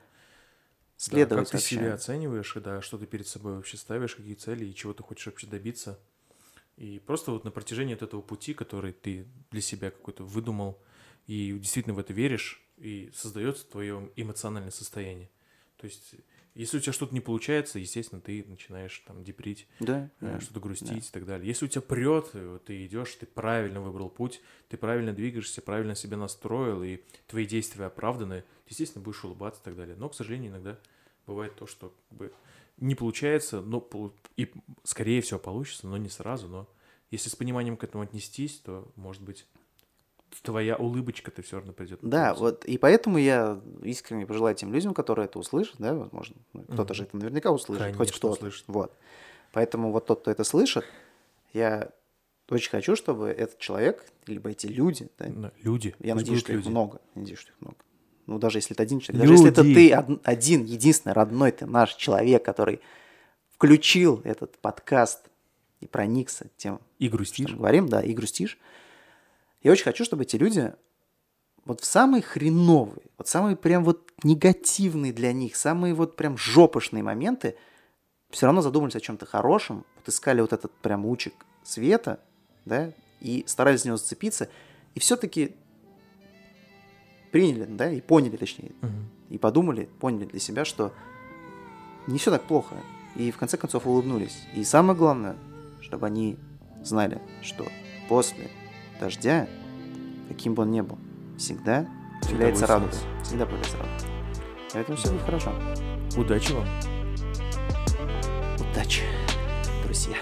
[1.01, 1.75] следовать да, как вообще.
[1.75, 5.01] ты себя оцениваешь, да, что ты перед собой вообще ставишь, какие цели и чего ты
[5.01, 5.99] хочешь вообще добиться.
[6.77, 10.79] И просто вот на протяжении от этого пути, который ты для себя какой-то выдумал,
[11.25, 15.29] и действительно в это веришь, и создается твое эмоциональное состояние.
[15.77, 16.13] То есть,
[16.53, 20.59] если у тебя что-то не получается, естественно, ты начинаешь там деприть, да, э, да, что-то
[20.59, 20.97] грустить да.
[20.97, 21.47] и так далее.
[21.47, 25.95] Если у тебя прет, э, ты идешь, ты правильно выбрал путь, ты правильно двигаешься, правильно
[25.95, 29.95] себя настроил, и твои действия оправданы, ты, естественно, будешь улыбаться и так далее.
[29.95, 30.77] Но, к сожалению, иногда
[31.25, 32.33] бывает то, что как бы
[32.77, 33.87] не получается, но
[34.35, 34.51] и
[34.83, 36.67] скорее всего получится, но не сразу, но
[37.11, 39.45] если с пониманием к этому отнестись, то, может быть,
[40.43, 41.99] твоя улыбочка-то все равно придет.
[42.01, 46.63] Да, вот и поэтому я искренне пожелаю тем людям, которые это услышат, да, возможно, ну,
[46.63, 46.97] кто-то mm-hmm.
[46.97, 48.33] же это наверняка услышит, Конечно, хоть кто-то.
[48.33, 48.63] Услышит.
[48.67, 48.93] Вот.
[49.51, 50.85] Поэтому вот тот, кто это слышит,
[51.53, 51.89] я
[52.49, 56.65] очень хочу, чтобы этот человек, либо эти люди, да, да люди, я надеюсь, что люди.
[56.65, 57.77] их много, надеюсь, что их много,
[58.25, 59.91] ну даже если это один человек, даже если это ты
[60.23, 62.81] один, единственный, родной ты наш человек, который
[63.51, 65.29] включил этот подкаст
[65.79, 67.47] и проникся тем, и грустишь.
[67.47, 68.57] что мы говорим, да, и грустишь.
[69.63, 70.73] Я очень хочу, чтобы эти люди
[71.65, 77.03] вот в самые хреновые, вот самые прям вот негативные для них, самые вот прям жопошные
[77.03, 77.55] моменты
[78.31, 82.19] все равно задумались о чем-то хорошем, вот искали вот этот прям лучик света,
[82.65, 84.49] да, и старались за него зацепиться,
[84.95, 85.55] и все-таки
[87.31, 89.09] приняли, да, и поняли, точнее, Мгм.
[89.29, 90.93] и подумали, поняли для себя, что
[92.07, 92.75] не все так плохо,
[93.15, 94.43] и в конце концов улыбнулись.
[94.55, 95.35] И самое главное,
[95.81, 96.37] чтобы они
[96.83, 97.67] знали, что
[98.09, 98.49] после
[99.01, 99.47] дождя,
[100.29, 100.97] каким бы он ни был,
[101.35, 101.87] всегда
[102.21, 102.99] появляется солнце.
[103.23, 103.95] Всегда появляется радуга.
[104.73, 105.51] Поэтому все будет хорошо.
[106.15, 106.67] Удачи вам.
[108.59, 109.01] Удачи,
[109.83, 110.15] друзья.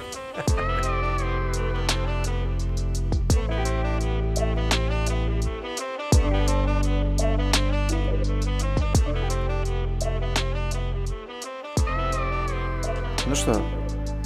[13.28, 13.62] Ну что,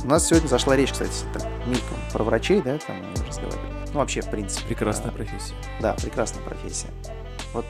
[0.03, 2.95] у нас сегодня зашла речь, кстати, так, мельком, про врачей, да, там
[3.27, 3.72] разговаривали.
[3.93, 4.67] Ну, вообще, в принципе.
[4.67, 5.53] Прекрасная а, профессия.
[5.79, 6.89] Да, прекрасная профессия.
[7.53, 7.65] Вот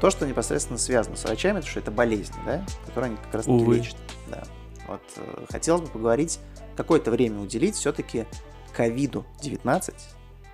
[0.00, 3.44] то, что непосредственно связано с врачами, это что это болезни, да, которые они как раз
[3.46, 3.96] таки лечат.
[4.28, 4.44] Да.
[4.86, 6.40] Вот э, хотелось бы поговорить,
[6.76, 8.26] какое-то время уделить все-таки
[8.76, 9.94] ковиду-19,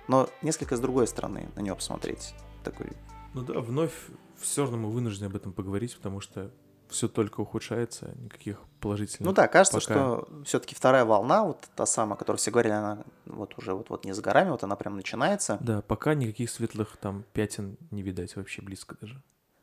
[0.07, 2.33] но несколько с другой стороны на него посмотреть.
[2.63, 2.87] Такой,
[3.33, 3.93] Ну да, вновь
[4.39, 6.51] все равно мы вынуждены об этом поговорить, потому что
[6.89, 9.25] все только ухудшается, никаких положительных.
[9.27, 9.93] ну да, кажется, пока.
[9.93, 14.05] что все-таки вторая волна, вот та самая, о которой все говорили, она вот уже вот-вот
[14.05, 15.57] не за горами, вот она прям начинается.
[15.61, 19.21] Да, пока никаких светлых там пятен не видать вообще близко даже.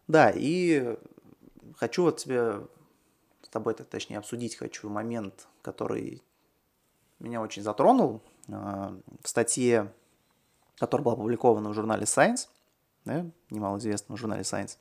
[0.08, 0.96] Да, и
[1.76, 2.66] хочу вот тебе
[3.42, 6.22] с тобой, так точнее, обсудить хочу момент, который
[7.18, 8.22] меня очень затронул.
[8.50, 9.92] А, В статье,
[10.78, 12.48] которая была опубликована в журнале Science,
[13.04, 14.78] да, немалоизвестном журнале Science,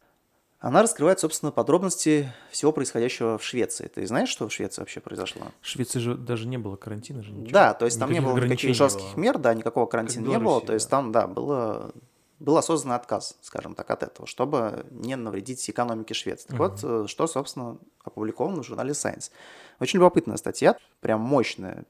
[0.61, 3.87] она раскрывает, собственно, подробности всего происходящего в Швеции.
[3.87, 5.47] Ты знаешь, что в Швеции вообще произошло?
[5.59, 7.51] В Швеции же даже не было карантина же ничего.
[7.51, 9.23] Да, то есть там не Никаких было никаких жестких было.
[9.23, 10.61] мер, да, никакого карантина не было.
[10.61, 10.97] То есть да.
[10.97, 11.91] там, да, было,
[12.37, 16.49] был осознанный отказ, скажем так, от этого, чтобы не навредить экономике Швеции.
[16.49, 19.31] Так вот, э, что, собственно, опубликовано в журнале Science.
[19.79, 21.85] Очень любопытная статья, прям мощная.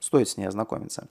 [0.00, 1.08] Стоит с ней ознакомиться.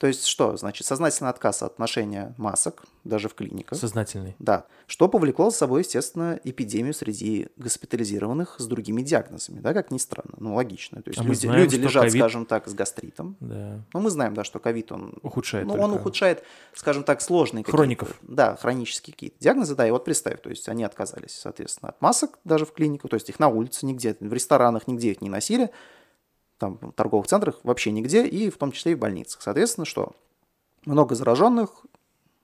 [0.00, 0.56] То есть что?
[0.56, 3.78] Значит, сознательный отказ от ношения масок, даже в клиниках.
[3.78, 4.34] Сознательный.
[4.38, 9.98] Да, что повлекло за собой, естественно, эпидемию среди госпитализированных с другими диагнозами, да, как ни
[9.98, 11.02] странно, ну, логично.
[11.02, 13.36] То есть А люди, знаем, люди лежат, ковид- скажем так, с гастритом.
[13.40, 13.84] Да.
[13.92, 15.84] Ну, мы знаем, да, что ковид, он, Ухудшает ну, только.
[15.84, 18.18] он ухудшает, скажем так, сложные Хроников.
[18.22, 22.38] Да, хронические какие-то диагнозы, да, и вот представь, то есть они отказались, соответственно, от масок
[22.44, 25.70] даже в клинику, то есть их на улице нигде, в ресторанах нигде их не носили,
[26.60, 29.42] там, в торговых центрах вообще нигде, и в том числе и в больницах.
[29.42, 30.12] Соответственно, что?
[30.84, 31.86] Много зараженных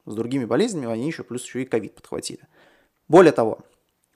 [0.06, 2.40] с другими болезнями, они еще плюс еще и ковид подхватили.
[3.08, 3.58] Более того,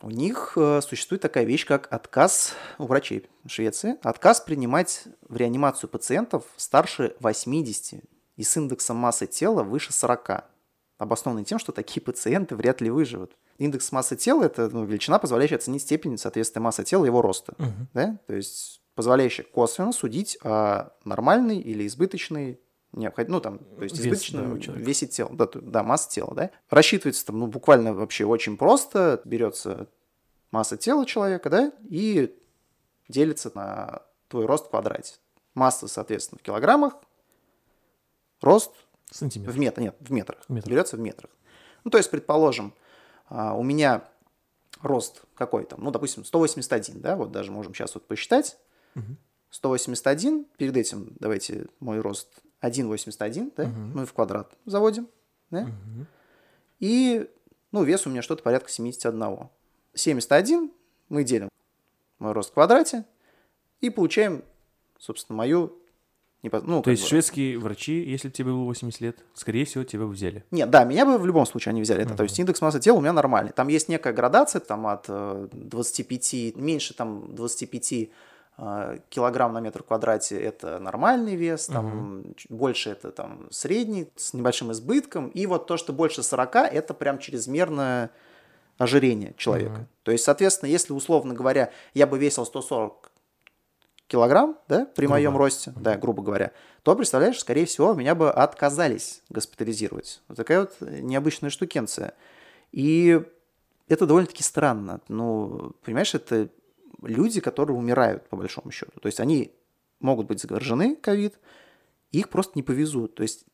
[0.00, 5.90] у них э, существует такая вещь, как отказ у врачей Швеции, отказ принимать в реанимацию
[5.90, 8.02] пациентов старше 80
[8.36, 10.44] и с индексом массы тела выше 40,
[10.96, 13.36] обоснованный тем, что такие пациенты вряд ли выживут.
[13.58, 17.54] Индекс массы тела– это ну, величина, позволяющая оценить степень соответствия массы тела его роста.
[17.58, 17.88] Мгм.
[17.92, 18.18] Да?
[18.26, 22.60] То есть позволяющая косвенно судить о нормальной или избыточной
[22.92, 23.28] необход...
[23.28, 26.50] ну там, то есть Вес, избыточном да, весе тела, да, да, масса тела, да.
[26.68, 29.88] Рассчитывается там, ну, буквально вообще очень просто, берется
[30.50, 32.38] масса тела человека, да, и
[33.08, 35.14] делится на твой рост в квадрате.
[35.54, 36.92] Масса, соответственно, в килограммах,
[38.42, 38.72] рост
[39.10, 39.50] Сантиметр.
[39.50, 40.40] в метрах, нет, в метрах.
[40.46, 40.70] В метрах.
[40.70, 41.30] Берется в метрах.
[41.84, 42.74] Ну, то есть, предположим,
[43.30, 44.04] а, у меня
[44.82, 48.58] рост какой там, ну, допустим, 181, да, вот даже можем сейчас вот посчитать.
[48.94, 49.16] Мгм.
[49.50, 52.28] 181, перед этим давайте мой рост
[52.60, 53.92] 1,81, да, Мгм.
[53.94, 55.08] мы в квадрат заводим,
[55.50, 56.06] да, Мгм.
[56.78, 57.28] и,
[57.72, 59.50] ну, вес у меня что-то порядка 71.
[59.94, 60.70] 71
[61.08, 61.48] мы делим
[62.18, 63.04] мой рост в квадрате
[63.80, 64.44] и получаем,
[64.98, 65.76] собственно, мою...
[66.42, 70.12] Ну, То есть бы- шведские врачи, если тебе было 80 лет, скорее всего, тебя бы
[70.12, 70.42] взяли.
[70.50, 72.10] Нет, да, меня бы в любом случае они взяли это.
[72.10, 72.22] То Мгм.
[72.24, 73.52] есть индекс массы тела у меня нормальный.
[73.52, 78.08] Там есть некая градация, там от э, 25, меньше там 25 э,
[79.08, 84.72] килограмм на метр квадрате это нормальный вес, там чуть больше это там средний с небольшим
[84.72, 88.10] избытком, и вот то, что больше 40, это прям чрезмерное
[88.76, 89.72] ожирение человека.
[89.72, 89.88] Мгм.
[90.02, 93.10] То есть, соответственно, если условно говоря, я бы весил 140
[94.06, 95.14] килограмм, да, при Грубо.
[95.14, 100.22] моем росте, да, грубо говоря, то, представляешь, скорее всего, меня бы отказались госпитализировать.
[100.28, 102.14] Вот такая вот необычная штукенция.
[102.72, 103.22] И
[103.86, 105.00] это довольно-таки странно.
[105.08, 106.48] Ну, понимаешь, это
[107.02, 108.98] люди, которые умирают, по большому счету.
[109.00, 109.52] То есть они
[110.00, 111.38] могут быть заражены ковид,
[112.10, 113.14] их просто не повезут.
[113.14, 113.44] То есть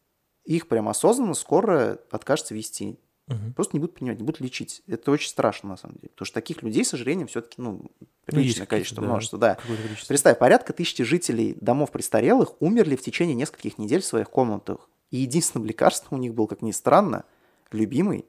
[0.44, 2.98] их прям осознанно скоро откажется вести.
[3.26, 3.54] Мгм.
[3.54, 4.82] Просто не будут принимать, не будут лечить.
[4.86, 6.10] Это очень страшно, на самом деле.
[6.10, 7.90] Потому что таких людей с ожирением все-таки, ну, Ну,
[8.24, 9.54] приличное какие-то, количество, да, множество, да.
[9.56, 10.08] количество.
[10.08, 14.88] Представь, порядка тысячи жителей домов престарелых умерли в течение нескольких недель в своих комнатах.
[15.10, 17.24] И единственным лекарством у них был, как ни странно,
[17.72, 18.26] любимый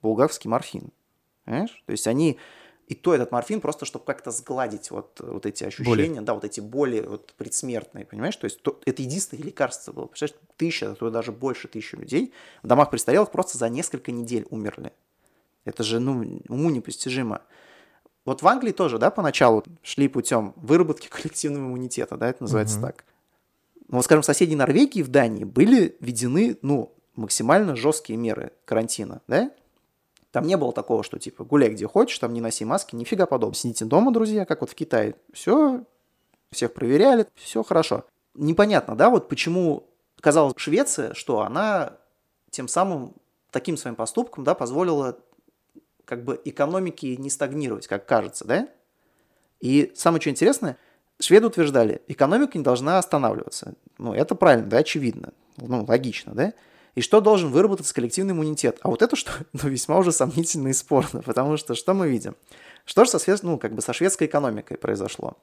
[0.00, 0.92] булгарский морфин.
[1.44, 1.82] Понимаешь?
[1.84, 2.38] То есть они
[2.88, 6.24] И то этот морфин просто, чтобы как-то сгладить вот, вот эти ощущения, боли.
[6.24, 8.34] да, вот эти боли вот, предсмертные, понимаешь?
[8.36, 10.06] То есть то, это единственное лекарство было.
[10.06, 14.46] Представляешь, тысяча, а то даже больше тысячи людей в домах престарелых просто за несколько недель
[14.48, 14.92] умерли.
[15.66, 17.42] Это же, ну, уму непостижимо.
[18.24, 22.86] Вот в Англии тоже, да, поначалу шли путем выработки коллективного иммунитета, да, это называется угу.
[22.86, 23.04] так.
[23.88, 29.20] Но, вот, скажем, в соседней Норвегии в Дании были введены, ну, максимально жесткие меры карантина,
[29.28, 29.50] да?
[30.30, 33.54] Там не было такого, что типа гуляй где хочешь, там не носи маски, нифига подобного.
[33.54, 35.14] Сидите дома, друзья, как вот в Китае.
[35.32, 35.84] Все,
[36.50, 38.04] всех проверяли, все хорошо.
[38.34, 39.88] Непонятно, да, вот почему
[40.20, 41.94] казалось Швеция, что она
[42.50, 43.14] тем самым
[43.50, 45.18] таким своим поступком, да, позволила
[46.04, 48.68] как бы экономике не стагнировать, как кажется, да?
[49.60, 50.78] И самое что интересное,
[51.20, 53.74] шведы утверждали, экономика не должна останавливаться.
[53.98, 56.52] Ну, это правильно, да, очевидно, ну, логично, да?
[56.98, 58.78] И что должен выработаться коллективный иммунитет.
[58.82, 62.34] А вот это что ну, весьма уже сомнительно и спорно, потому что что мы видим?
[62.84, 65.36] Что же со, ну, как бы со шведской экономикой произошло?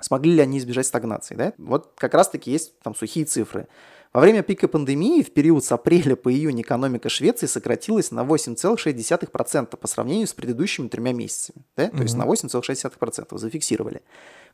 [0.00, 1.36] Смогли ли они избежать стагнации?
[1.36, 1.52] Да?
[1.58, 3.68] Вот как раз-таки есть там сухие цифры.
[4.12, 9.76] Во время пика пандемии в период с апреля по июнь экономика Швеции сократилась на 8,6%
[9.76, 11.64] по сравнению с предыдущими тремя месяцами.
[11.76, 11.84] Да?
[11.84, 11.96] Mm-hmm.
[11.96, 14.02] То есть на 8,6% зафиксировали.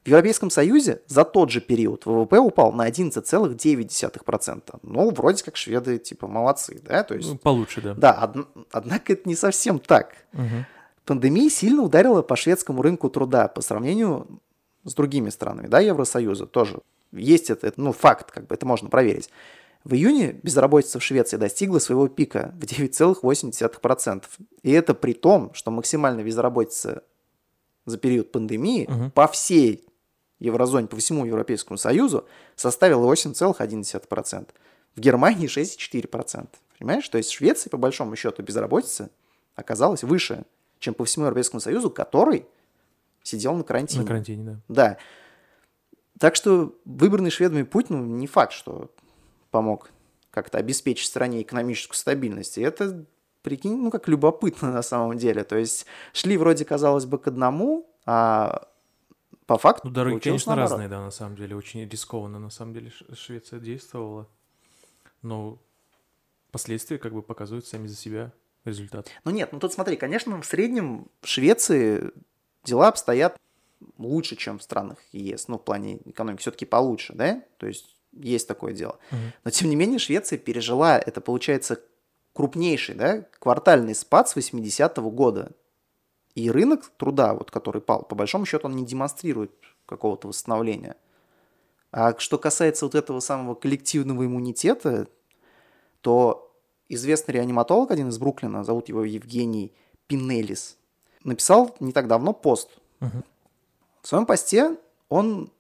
[0.04, 4.78] В Европейском Союзе за тот же период ВВП упал на 11,9%.
[4.82, 7.04] Ну, вроде как шведы, типа, молодцы, да?
[7.04, 7.94] То есть, ну, получше, да.
[7.94, 10.16] Да, од- однако это не совсем так.
[10.32, 10.66] Угу.
[11.04, 14.26] Пандемия сильно ударила по шведскому рынку труда по сравнению
[14.84, 16.80] с другими странами, да, Евросоюза тоже.
[17.12, 19.30] Есть это, ну, факт, как бы это можно проверить.
[19.84, 24.24] В июне безработица в Швеции достигла своего пика в 9,8%.
[24.62, 27.02] И это при том, что максимальная безработица
[27.84, 29.10] за период пандемии угу.
[29.10, 29.84] по всей
[30.42, 32.26] еврозоне, по всему Европейскому Союзу
[32.56, 34.48] составила 8,1%.
[34.94, 36.48] В Германии 6,4%.
[36.78, 37.08] Понимаешь?
[37.08, 39.10] То есть в Швеции, по большому счету, безработица
[39.54, 40.44] оказалась выше,
[40.78, 42.46] чем по всему Европейскому Союзу, который
[43.22, 44.02] сидел на карантине.
[44.02, 44.56] На карантине, да.
[44.68, 44.98] Да.
[46.18, 48.90] Так что выбранный шведами путь, ну, не факт, что
[49.50, 49.90] помог
[50.30, 52.58] как-то обеспечить стране экономическую стабильность.
[52.58, 53.04] И это,
[53.42, 55.44] прикинь, ну, как любопытно на самом деле.
[55.44, 58.66] То есть шли вроде, казалось бы, к одному, а
[59.46, 60.70] по факту Ну, дороги, конечно, наоборот.
[60.70, 61.56] разные, да, на самом деле.
[61.56, 64.28] Очень рискованно, на самом деле, Швеция действовала.
[65.22, 65.58] Но
[66.50, 68.32] последствия как бы показывают сами за себя
[68.64, 69.08] результат.
[69.24, 72.12] Ну нет, ну тут смотри, конечно, в среднем в Швеции
[72.64, 73.36] дела обстоят
[73.98, 78.46] лучше, чем в странах ЕС, ну, в плане экономики все-таки получше, да, то есть есть
[78.46, 78.98] такое дело.
[79.10, 79.20] Угу.
[79.44, 81.80] Но, тем не менее, Швеция пережила, это получается
[82.32, 85.52] крупнейший, да, квартальный спад с 80-го года.
[86.34, 89.52] И рынок труда, вот, который пал, по большому счету, он не демонстрирует
[89.86, 90.96] какого-то восстановления.
[91.90, 95.08] А что касается вот этого самого коллективного иммунитета,
[96.00, 96.50] то
[96.88, 99.74] известный реаниматолог, один из Бруклина, зовут его Евгений
[100.06, 100.78] Пинелис,
[101.22, 102.70] написал не так давно пост.
[103.00, 103.22] Угу.
[104.00, 104.78] В своем посте
[105.10, 105.52] он,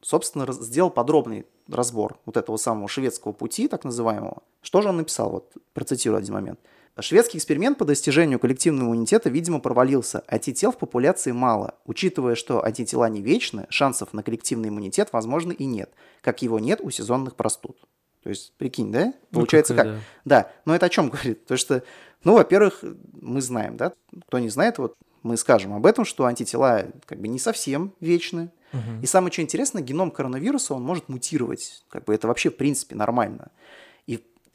[0.00, 4.44] собственно, сделал подробный разбор вот этого самого шведского пути, так называемого.
[4.62, 5.30] Что же он написал?
[5.30, 6.60] Вот процитирую один момент–
[6.98, 10.24] Шведский эксперимент по достижению коллективного иммунитета, видимо, провалился.
[10.28, 11.74] Антител в популяции мало.
[11.84, 15.90] Учитывая, что антитела не вечны, шансов на коллективный иммунитет, возможно, и нет.
[16.22, 17.76] Как его нет у сезонных простуд.
[18.22, 19.12] То есть, прикинь, да?
[19.30, 19.86] Ну, Получается ну, как?
[19.86, 20.00] Да.
[20.24, 20.52] да.
[20.64, 21.44] Но это о чем говорит?
[21.44, 21.82] То что,
[22.24, 22.82] ну, во-первых,
[23.20, 23.92] мы знаем, да?
[24.28, 28.50] Кто не знает, вот мы скажем об этом, что антитела как бы не совсем вечны.
[28.72, 29.02] Угу.
[29.02, 31.84] И самое что интересное, геном коронавируса, он может мутировать.
[31.90, 33.50] Как бы это вообще, в принципе, нормально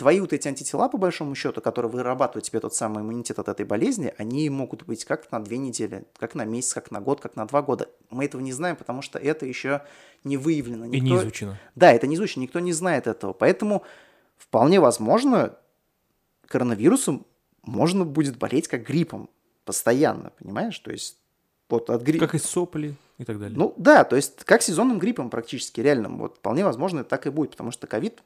[0.01, 3.67] твои вот эти антитела, по большому счету, которые вырабатывают тебе тот самый иммунитет от этой
[3.67, 7.35] болезни, они могут быть как на две недели, как на месяц, как на год, как
[7.35, 7.87] на два года.
[8.09, 9.83] Мы этого не знаем, потому что это еще
[10.23, 10.87] не выявлено.
[10.87, 10.97] Никто...
[10.97, 11.59] И не изучено.
[11.75, 13.33] Да, это не изучено, никто не знает этого.
[13.33, 13.83] Поэтому
[14.39, 15.55] вполне возможно,
[16.47, 17.27] коронавирусом
[17.61, 19.29] можно будет болеть как гриппом
[19.65, 20.79] постоянно, понимаешь?
[20.79, 21.19] То есть
[21.71, 22.27] вот от гриппа...
[22.27, 23.57] Как и сопли и так далее.
[23.57, 26.17] Ну да, то есть как сезонным гриппом практически реальным.
[26.17, 28.21] Вот вполне возможно так и будет, потому что ковид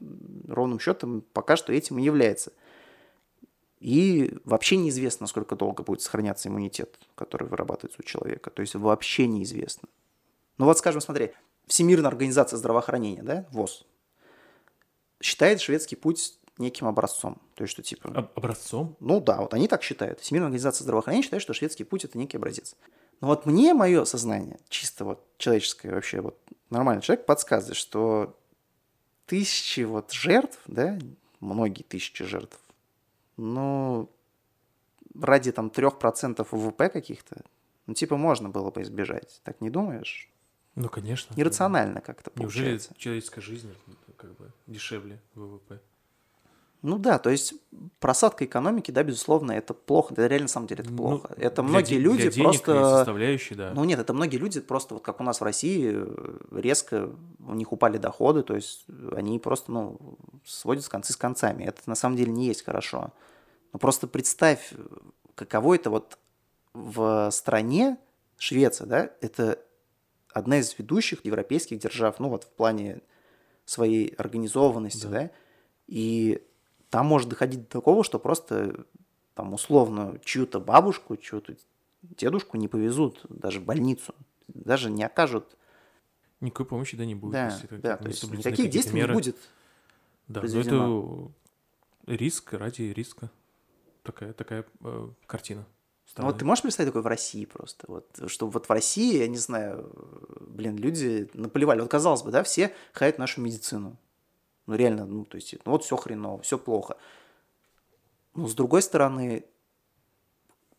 [0.47, 2.51] ровным счетом пока что этим и является.
[3.79, 8.49] И вообще неизвестно, насколько долго будет сохраняться иммунитет, который вырабатывается у человека.
[8.49, 9.87] То есть вообще неизвестно.
[10.57, 11.31] Ну вот, скажем, смотри,
[11.67, 13.85] Всемирная организация здравоохранения, да, ВОЗ,
[15.21, 17.41] считает шведский путь неким образцом.
[17.55, 18.29] То есть, что типа...
[18.35, 18.95] Образцом?
[18.99, 20.19] Ну да, вот они так считают.
[20.19, 22.75] Всемирная организация здравоохранения считает, что шведский путь– это некий образец.
[23.21, 26.37] Но вот мне мое сознание, чисто вот человеческое вообще, вот
[26.69, 28.37] нормальный человек подсказывает, что
[29.25, 30.99] тысячи вот жертв, да,
[31.39, 32.59] многие тысячи жертв,
[33.37, 34.09] ну,
[35.19, 37.43] ради там 3% ВВП каких-то,
[37.87, 39.41] ну, типа, можно было бы избежать.
[39.43, 40.29] Так не думаешь?
[40.75, 41.33] Ну, конечно.
[41.35, 42.89] Нерационально как-то получается.
[42.89, 43.73] Неужели человеческая жизнь
[44.17, 45.79] как бы дешевле ВВП?
[46.85, 47.55] Ну да, то есть
[47.99, 50.13] просадка экономики, да, безусловно, это плохо.
[50.13, 51.33] Это реально, на самом деле, это Ну, плохо.
[51.37, 52.97] это для многие де- люди для денег просто...
[52.97, 53.71] составляющей, да.
[53.73, 55.97] Ну нет, это многие люди просто, вот как у нас в России,
[56.51, 57.09] резко
[57.39, 59.97] у них упали доходы, то есть они просто, ну,
[60.45, 61.63] сводят концы с концами.
[61.63, 63.11] Это на самом деле не есть хорошо.
[63.73, 64.71] Но просто представь,
[65.33, 66.17] каково это вот
[66.73, 67.97] в стране,
[68.37, 69.57] Швеция, да, это
[70.33, 73.01] одна из ведущих европейских держав, ну вот в плане
[73.65, 75.09] своей организованности, Да.
[75.09, 75.31] да,
[75.87, 76.41] и
[76.95, 78.85] там может доходить до такого, что просто
[79.33, 81.53] там условно чью-то бабушку, чью-то
[82.03, 84.15] дедушку не повезут даже в больницу,
[84.47, 85.57] даже не окажут.
[86.39, 87.33] Никакой помощи, да, не будет.
[87.33, 89.09] Да, если да, то есть никаких действий меры.
[89.09, 89.35] не будет.
[90.29, 91.33] Да, но
[92.05, 93.29] это риск ради риска.
[94.03, 95.65] Такая, такая э, картина.
[96.15, 97.83] Ну, вот ты можешь представить такое в России просто?
[97.89, 99.91] Вот, что вот в России, я не знаю,
[100.39, 101.81] блин, люди наплевали.
[101.81, 103.97] Вот казалось бы, да, все хаят нашу медицину.
[104.67, 106.97] Ну, реально, ну, то есть, ну, вот все хреново, все плохо.
[108.33, 109.45] Но, с другой стороны,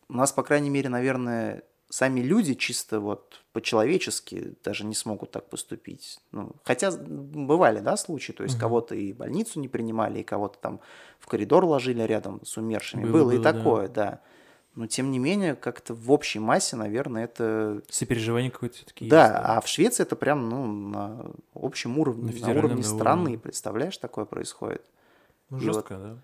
[0.09, 5.49] у нас, по крайней мере, наверное, сами люди чисто вот по-человечески даже не смогут так
[5.49, 6.19] поступить.
[6.31, 8.61] Ну, хотя бывали, да, случаи, то есть Мгм.
[8.61, 10.81] кого-то и в больницу не принимали, и кого-то там
[11.19, 13.03] в коридор ложили рядом с умершими.
[13.03, 13.53] Было, Было, и было, да.
[13.53, 14.21] такое, да.
[14.77, 17.81] Но, тем не менее, как-то в общей массе, наверное, это...
[17.89, 22.59] Сопереживание какое-то все-таки да, а в Швеции это прям, ну, на общем уровне, На на,
[22.59, 23.39] уровне да, страны, уровне.
[23.39, 24.83] представляешь, такое происходит.
[25.49, 26.17] Ну, и вот- жестко, да.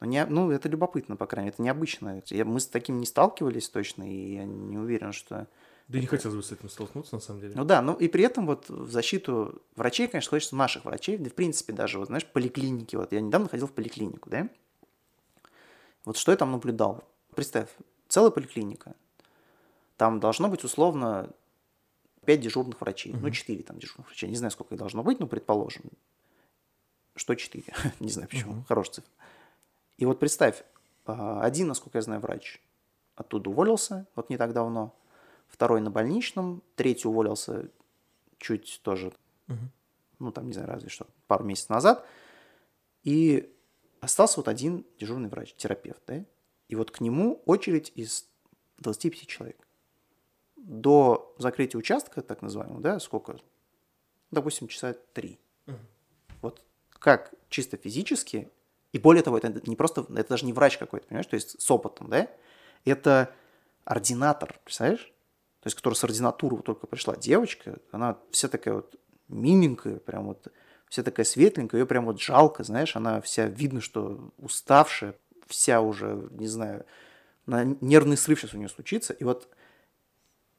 [0.00, 2.20] Ну, не- ну, это любопытно, по крайней мере, это необычно.
[2.30, 5.46] Я- мы с таким не сталкивались точно, и я не уверен, что...
[5.86, 7.52] Да и не хотелось бы с этим столкнуться, на самом деле.
[7.54, 11.30] Ну да, ну и при этом вот в защиту врачей, конечно, хочется наших врачей, да,
[11.30, 12.96] в принципе, даже, вот знаешь, поликлиники.
[12.96, 14.48] Вот я недавно ходил в поликлинику, да?
[16.04, 17.04] Вот что я там наблюдал?
[17.34, 17.68] Представь,
[18.08, 18.94] целая поликлиника.
[19.96, 21.30] Там должно быть условно
[22.24, 23.12] 5 дежурных врачей.
[23.12, 23.32] Ну, Мгм.
[23.32, 24.28] 4 там дежурных врачей.
[24.28, 25.84] Не знаю, сколько их должно быть, но предположим,
[27.16, 27.64] что 4.
[28.00, 28.52] Не знаю почему.
[28.54, 28.64] Мгм.
[28.64, 29.10] Хорошая цифра.
[29.98, 30.64] И вот представь,
[31.06, 32.60] а, один, насколько я знаю, врач
[33.14, 34.94] оттуда уволился, вот не так давно.
[35.46, 37.68] Второй на больничном, третий уволился
[38.38, 39.12] чуть тоже,
[39.46, 39.70] Мгм.
[40.18, 42.04] ну там, не знаю, разве что, пару месяцев назад.
[43.04, 43.54] И
[44.00, 46.24] остался вот один дежурный врач, терапевт, да?
[46.74, 48.26] И вот к нему очередь из
[48.78, 49.68] 25 человек.
[50.56, 53.38] До закрытия участка, так называемого, да, сколько?
[54.32, 55.38] Допустим, часа три.
[55.66, 55.78] Мгм.
[56.42, 58.50] Вот как чисто физически,
[58.90, 61.70] и более того, это не просто, это даже не врач какой-то, понимаешь, то есть с
[61.70, 62.28] опытом, да?
[62.84, 63.32] Это
[63.84, 65.12] ординатор, представляешь?
[65.60, 68.96] То есть, которая с ординатуры вот только пришла девочка, она вся такая вот
[69.28, 70.48] миленькая, прям вот
[70.88, 75.14] вся такая светленькая, ее прям вот жалко, знаешь, она вся видно, что уставшая,
[75.46, 76.84] вся уже, не знаю,
[77.46, 79.48] на нервный срыв сейчас у нее случится, и вот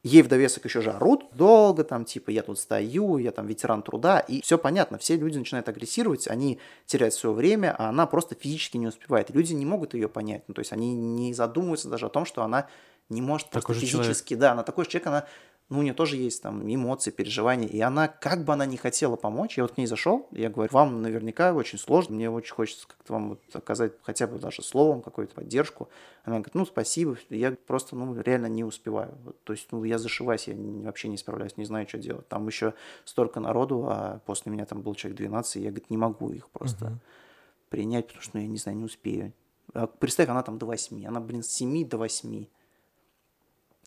[0.04, 3.82] ей в довесок еще же орут долго, там, типа, я тут стою, я там ветеран
[3.82, 8.36] труда, и все понятно, все люди начинают агрессировать, они теряют свое время, а она просто
[8.36, 9.32] физически не успевает.
[9.32, 12.44] Люди не могут ее понять, ну, то есть они не задумываются даже о том, что
[12.44, 12.68] она
[13.10, 14.12] не может просто Такой же человек.
[14.12, 15.26] физически, да, она такой же человек, она,
[15.70, 19.16] ну, у нее тоже есть там эмоции, переживания, и она, как бы она не хотела
[19.16, 22.88] помочь, я вот к ней зашел, я говорю, вам наверняка очень сложно, мне очень хочется
[22.88, 25.90] как-то вам вот оказать хотя бы даже словом какую-то поддержку.
[26.24, 29.16] Она говорит, ну, спасибо, я просто, ну, реально не успеваю.
[29.24, 32.28] Вот, то есть, ну, я зашиваюсь, я вообще не справляюсь, не знаю, что делать.
[32.28, 35.98] Там еще столько народу, а после меня там был человек 12, и я, говорит, не
[35.98, 37.00] могу их просто Мгм.
[37.70, 39.34] принять, потому что, ну, я не знаю, не успею.
[39.74, 42.46] А представь, она там до 8, она, блин, с 7 до 8.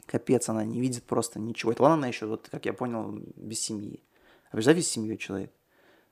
[0.09, 1.73] Капец, она не видит просто ничего.
[1.73, 4.03] Это ладно, она еще, вот, как я понял, без семьи.
[4.51, 5.53] А представь, с семьей человек.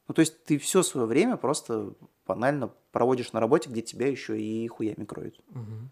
[0.07, 1.95] Ну, то есть ты все свое время просто
[2.27, 5.41] банально проводишь на работе, где тебя еще и хуями кроют.
[5.49, 5.91] Мгм.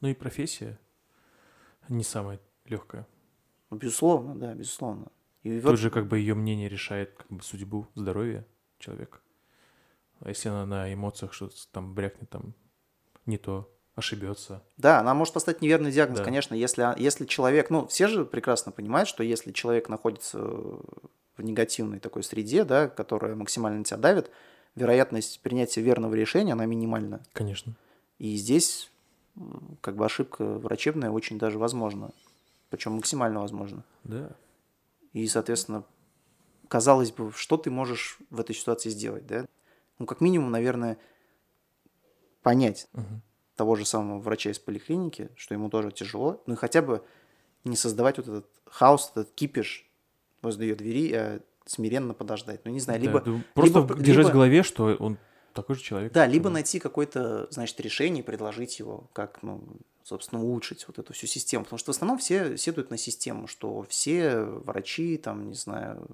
[0.00, 0.78] Ну и профессия
[1.88, 3.06] не самая легкая.
[3.70, 5.06] Ну, безусловно, да, безусловно.
[5.44, 8.44] И Тут вот, же как бы ее мнение решает как бы судьбу, здоровье
[8.78, 9.20] человека.
[10.20, 12.54] А если она на эмоциях что-то там брякнет, там
[13.26, 14.62] не то, ошибется.
[14.76, 16.24] да, она может поставить неверный диагноз, Да.
[16.24, 21.98] конечно, если, если человек, ну, все же прекрасно понимают, что если человек находится в негативной
[22.00, 24.30] такой среде, да, которая максимально тебя давит,
[24.74, 27.20] вероятность принятия верного решения, она минимальна.
[27.32, 27.74] Конечно.
[28.18, 28.90] И здесь
[29.80, 32.10] как бы ошибка врачебная очень даже возможна.
[32.70, 33.84] Причем максимально возможно.
[34.04, 34.30] Да.
[35.12, 35.84] И, соответственно,
[36.68, 39.46] казалось бы, что ты можешь в этой ситуации сделать, да?
[39.98, 40.98] Ну, как минимум, наверное,
[42.42, 43.22] понять Мгм.
[43.58, 47.02] Того же самого врача из поликлиники, что ему тоже тяжело, ну и хотя бы
[47.64, 49.84] не создавать вот этот хаос, этот кипиш
[50.42, 52.60] возле ее двери, а смиренно подождать.
[52.64, 53.20] Ну, не знаю, Да, либо...
[53.20, 55.18] да, просто либо- держать либо- в голове, что он
[55.54, 56.12] такой же человек.
[56.12, 59.60] Да, либо найти какое-то, значит, решение, и предложить его, как, ну,
[60.04, 61.64] собственно, улучшить вот эту всю систему.
[61.64, 66.06] Потому что в основном все сетуют на систему, что все врачи, там, не знаю,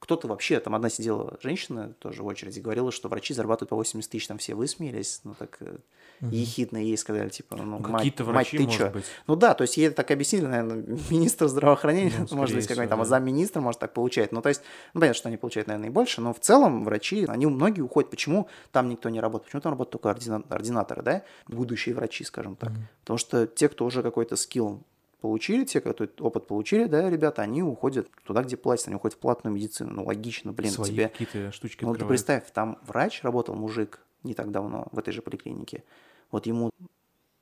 [0.00, 4.10] кто-то вообще, там одна сидела женщина тоже в очереди, говорила, что врачи зарабатывают по 80
[4.10, 6.30] тысяч, там все высмеялись, ну так угу.
[6.30, 8.90] ехидно ей сказали, типа, ну, ну мать, какие-то врачи, мать, ты чё?
[8.90, 9.04] Быть.
[9.26, 13.00] Ну да, то есть ей так объяснили, наверное, министр здравоохранения, ну, может быть, какой-нибудь там,
[13.00, 13.08] а да.
[13.10, 14.32] замминистра может так получать.
[14.32, 14.62] Ну то есть,
[14.94, 18.10] ну понятно, что они получают, наверное, и больше, но в целом врачи, они многие уходят.
[18.10, 19.48] Почему там никто не работает?
[19.48, 20.42] Почему там работают только ордина...
[20.48, 21.22] ординаторы, да?
[21.46, 22.70] Будущие врачи, скажем так.
[22.70, 22.78] Угу.
[23.02, 24.82] Потому что те, кто уже какой-то скилл
[25.20, 29.20] получили, те, кто опыт получили, да, ребята, они уходят туда, где платят, они уходят в
[29.20, 29.92] платную медицину.
[29.92, 31.08] Ну, логично, блин, Свои тебе...
[31.08, 35.22] какие-то штучки Ну, ты представь, там врач работал, мужик, не так давно в этой же
[35.22, 35.84] поликлинике.
[36.30, 36.70] Вот ему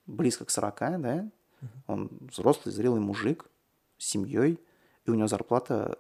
[0.07, 1.29] близко к 40, да,
[1.87, 3.47] он взрослый, зрелый мужик
[3.99, 4.61] с семьей,
[5.07, 5.99] и у него зарплата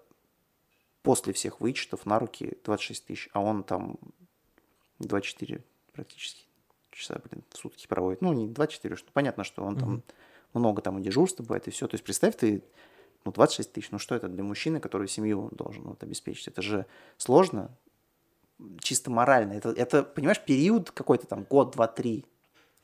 [1.02, 3.96] после всех вычетов на руки 26 тысяч, а он там
[4.98, 5.62] 24
[5.92, 6.48] практически
[6.90, 8.20] часа, блин, в сутки проводит.
[8.20, 10.02] Ну, не 24, что понятно, что он там
[10.54, 11.86] много там и дежурств бывает, и все.
[11.86, 12.62] То есть представь, ты
[13.24, 16.48] ну, 26 тысяч, ну что это для мужчины, который семью должен вот, обеспечить?
[16.48, 16.86] Это же
[17.16, 17.70] сложно,
[18.80, 19.52] чисто морально.
[19.52, 22.24] Это, это, понимаешь, период какой-то там, год, два, три.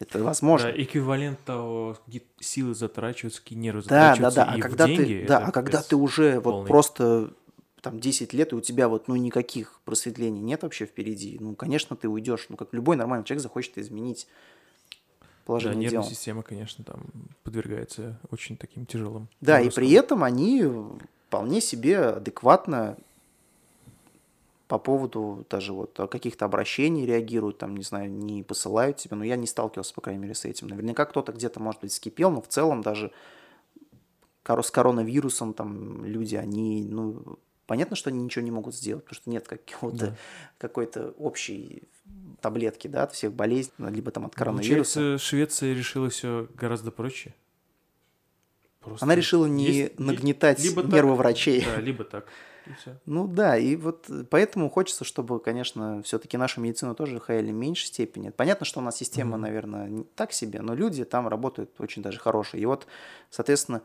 [0.01, 0.73] Это возможно.
[0.73, 4.41] Да, эквивалент того, какие силы затрачиваются, какие нервы да, затрачиваются.
[4.41, 6.61] Да, да, а когда деньги, ты, да, а когда ты уже полный.
[6.61, 7.33] вот просто
[7.81, 11.97] там 10 лет, и у тебя вот, ну, никаких просветлений нет вообще впереди, ну, конечно,
[11.97, 12.47] ты уйдешь.
[12.49, 14.27] Ну, как любой нормальный человек захочет изменить
[15.45, 17.05] положение да, нервная система, конечно, там
[17.43, 19.29] подвергается очень таким тяжелым.
[19.41, 20.65] Да, и при этом они
[21.29, 22.97] вполне себе адекватно
[24.69, 29.37] по поводу даже вот каких-то обращений реагируют, там, не знаю, не посылают тебе, но я
[29.37, 30.69] не сталкивался, по крайней мере, с этим.
[30.69, 33.13] Наверняка кто-то где-то, может быть, скипел, но в целом даже
[34.47, 39.31] с коронавирусом там люди, они, ну, понятно, что они ничего не могут сделать, потому что
[39.31, 40.17] нет какого-то да.
[40.59, 41.85] какой-то общей
[42.45, 45.01] таблетки, да, от всех болезней, либо там от коронавируса.
[45.01, 47.35] Получается, Швеция решила все гораздо проще.
[48.81, 51.65] Просто Она решила не есть, нагнетать либо нервы так, врачей.
[51.65, 52.27] Да, либо так.
[53.07, 57.87] Ну да, и вот поэтому хочется, чтобы, конечно, все-таки нашу медицину тоже хаяли в меньшей
[57.87, 58.31] степени.
[58.31, 59.41] Понятно, что у нас система, mm-hmm.
[59.41, 62.63] наверное, не так себе, но люди там работают очень даже хорошие.
[62.63, 62.87] И вот,
[63.31, 63.83] соответственно,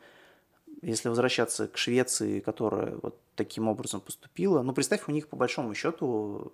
[0.81, 5.73] если возвращаться к Швеции, которая вот таким образом поступила, ну, представь, у них по большому
[5.73, 6.53] счету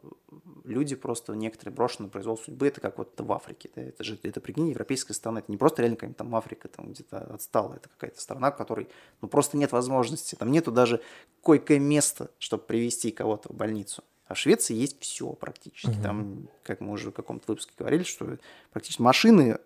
[0.64, 3.84] люди просто некоторые брошены на произвол судьбы, это как вот в Африке, да?
[3.84, 7.20] это же, это, прикинь, европейская страна, это не просто реально какая-то там Африка, там где-то
[7.20, 8.88] отстала, это какая-то страна, в которой,
[9.22, 11.02] ну, просто нет возможности, там нету даже
[11.42, 14.04] койкое место, чтобы привести кого-то в больницу.
[14.28, 15.92] А в Швеции есть все практически.
[15.98, 16.02] Угу.
[16.02, 18.40] Там, как мы уже в каком-то выпуске говорили, что
[18.72, 19.60] практически машины,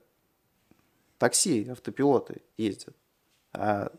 [1.17, 2.95] такси, автопилоты ездят.
[3.53, 3.91] А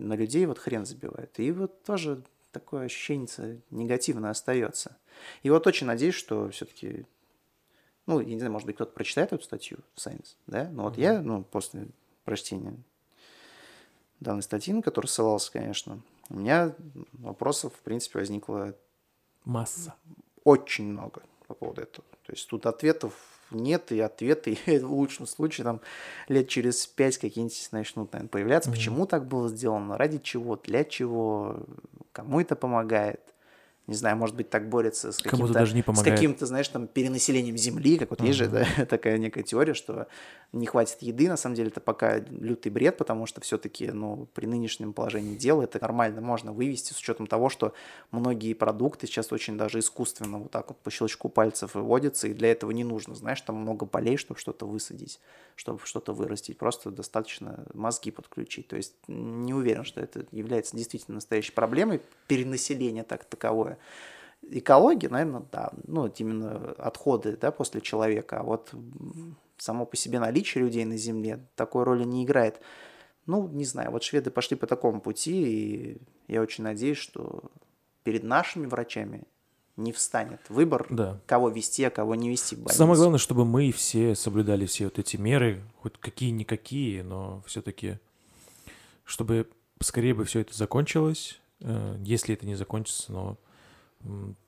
[0.00, 1.38] на людей вот хрен забивает.
[1.38, 2.22] И вот тоже
[2.52, 4.96] такое ощущение негативно остается.
[5.42, 7.06] И вот очень надеюсь, что все-таки,
[8.06, 10.96] ну, я не знаю, может быть, кто-то прочитает эту статью в Science, да, но вот
[10.96, 11.02] mm-hmm.
[11.02, 11.86] я, ну, после
[12.24, 12.76] прочтения
[14.18, 16.74] данной статьи, на которую ссылался, конечно, у меня
[17.12, 18.76] вопросов, в принципе, возникло...
[19.44, 19.94] Масса.
[20.44, 22.06] Очень много по поводу этого.
[22.24, 23.14] То есть тут ответов
[23.50, 25.80] нет, и ответы в лучшем случае там
[26.28, 28.70] лет через пять какие-нибудь начнут, наверное, появляться.
[28.70, 28.74] Mm-hmm.
[28.74, 31.66] Почему так было сделано, ради чего, для чего,
[32.12, 33.20] кому это помогает
[33.90, 37.56] не знаю, может быть, так борется с каким-то, даже не с каким-то, знаешь, там, перенаселением
[37.56, 38.26] Земли, как вот uh-huh.
[38.26, 40.06] есть же да, такая некая теория, что
[40.52, 44.46] не хватит еды, на самом деле это пока лютый бред, потому что все-таки, ну, при
[44.46, 47.72] нынешнем положении дела это нормально можно вывести с учетом того, что
[48.12, 52.52] многие продукты сейчас очень даже искусственно вот так вот по щелчку пальцев выводятся, и для
[52.52, 55.18] этого не нужно, знаешь, там много полей, чтобы что-то высадить,
[55.56, 61.16] чтобы что-то вырастить, просто достаточно мозги подключить, то есть не уверен, что это является действительно
[61.16, 63.78] настоящей проблемой перенаселения так таковое,
[64.42, 68.72] Экология, наверное, да, ну, вот именно отходы, да, после человека, а вот
[69.58, 72.60] само по себе наличие людей на Земле такой роли не играет.
[73.26, 77.44] Ну, не знаю, вот шведы пошли по такому пути, и я очень надеюсь, что
[78.02, 79.24] перед нашими врачами
[79.76, 81.20] не встанет выбор, да.
[81.26, 82.78] кого вести, а кого не вести в больницу.
[82.78, 87.98] Самое главное, чтобы мы все соблюдали все вот эти меры, хоть какие-никакие, но все-таки,
[89.04, 89.48] чтобы
[89.80, 93.38] скорее бы все это закончилось, э, если это не закончится, но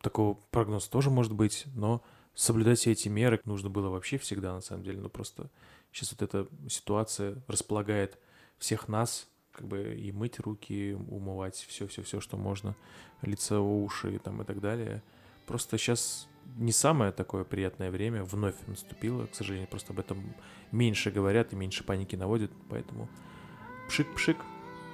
[0.00, 2.02] такого прогноза тоже может быть, но
[2.34, 5.00] соблюдать все эти меры нужно было вообще всегда, на самом деле.
[5.00, 5.50] Но просто
[5.92, 8.18] сейчас вот эта ситуация располагает
[8.58, 12.74] всех нас, как бы и мыть руки, умывать все-все-все, что можно,
[13.20, 15.02] лицо, уши там и так далее.
[15.46, 20.34] Просто сейчас не самое такое приятное время вновь наступило, к сожалению, просто об этом
[20.70, 23.08] меньше говорят и меньше паники наводят, поэтому
[23.88, 24.36] пшик-пшик,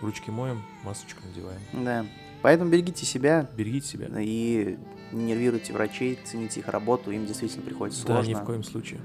[0.00, 1.61] ручки моем, масочку надеваем.
[1.72, 2.06] Да,
[2.43, 3.49] Поэтому берегите себя.
[3.57, 4.09] Берегите себя.
[4.18, 4.78] И
[5.12, 8.32] не нервируйте врачей, цените их работу, им действительно приходится да, сложно.
[8.32, 9.01] Да, ни в коем случае.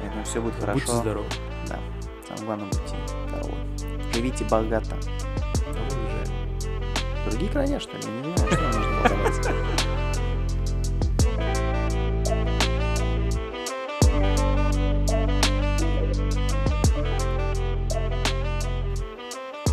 [0.00, 0.78] Поэтому все будет хорошо.
[0.78, 1.28] Будьте здоровы.
[1.68, 1.78] Да,
[2.26, 2.96] самое главное, будьте
[3.28, 3.54] здоровы.
[4.12, 4.96] Живите богато.
[7.26, 8.02] А Другие края, что ли?
[8.04, 9.52] Я не знаю, что нужно.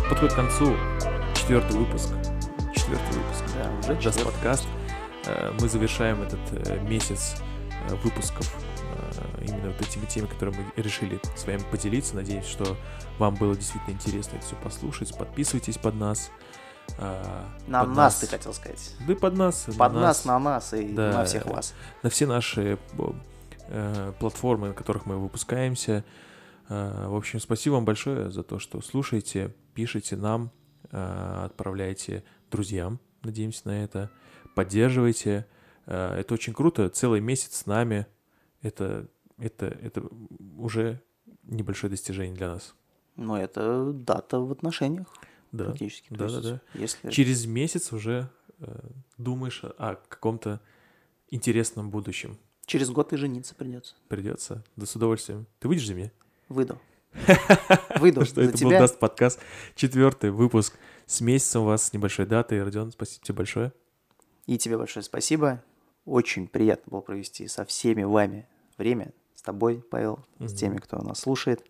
[0.08, 0.76] Подходит к концу
[1.34, 2.33] четвертый выпуск.
[2.84, 3.44] Четвертый выпуск.
[3.56, 4.66] Да, уже четвертый подкаст.
[5.26, 7.36] Э, Мы завершаем этот э, месяц
[7.88, 8.54] э, выпусков
[9.40, 12.14] именно вот этими темами, которые мы решили с вами поделиться.
[12.14, 12.76] Надеюсь, что
[13.18, 15.16] вам было действительно интересно это все послушать.
[15.16, 16.30] Подписывайтесь под нас.
[16.98, 18.94] На под нас, ты хотел сказать.
[19.06, 19.66] Да под нас.
[19.78, 21.12] Под нас, на нас и Да.
[21.12, 21.74] на всех вас.
[22.02, 22.78] на все наши
[23.68, 26.04] э, платформы, на которых мы выпускаемся.
[26.68, 30.50] Э, В общем, спасибо вам большое за то, что слушаете, пишите нам,
[30.90, 32.24] э, отправляйте
[32.54, 34.10] друзьям, надеемся на это,
[34.54, 35.46] поддерживайте.
[35.86, 36.88] Э, Это очень круто.
[36.88, 38.06] Целый месяц с нами.
[38.62, 40.02] Это, это, это
[40.56, 41.02] уже
[41.42, 42.74] небольшое достижение для нас.
[43.16, 45.08] Но это дата в отношениях
[45.52, 45.64] Да.
[45.64, 46.06] практически.
[46.10, 46.60] Да, да, да.
[46.74, 47.10] Если...
[47.10, 48.30] Через месяц уже
[48.60, 48.88] э,
[49.18, 50.60] думаешь о каком-то
[51.30, 52.38] интересном будущем.
[52.66, 53.94] Через год и жениться придется.
[54.08, 54.64] Придется.
[54.76, 55.46] Да с удовольствием.
[55.58, 56.12] Ты выйдешь за меня?
[56.48, 56.80] Выйду.
[58.00, 58.70] Выйду Ну что это был.
[58.70, 59.40] Даст подкаст.
[59.74, 62.62] Четвертый выпуск с месяцем у вас с небольшой датой.
[62.62, 63.72] Родион, спасибо тебе большое.
[64.46, 65.62] И тебе большое спасибо.
[66.04, 68.46] Очень приятно было провести со всеми вами
[68.76, 69.12] время.
[69.34, 70.56] С тобой, Павел, с Мгм.
[70.56, 71.64] теми, кто нас слушает.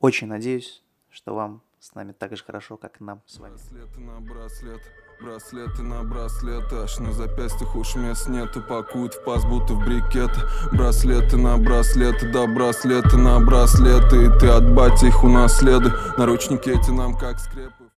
[0.00, 3.52] Очень надеюсь, что вам с нами так же хорошо, как и нам с вами.
[3.52, 4.80] Браслеты на браслет,
[5.20, 10.40] браслеты на браслеты Аж на запястьях уж мест нету Пакуют в паз, будто в брикеты
[10.72, 16.90] Браслеты на браслеты, да браслеты на браслеты И ты от бати их унаследуй Наручники эти
[16.90, 17.84] нам как скрепы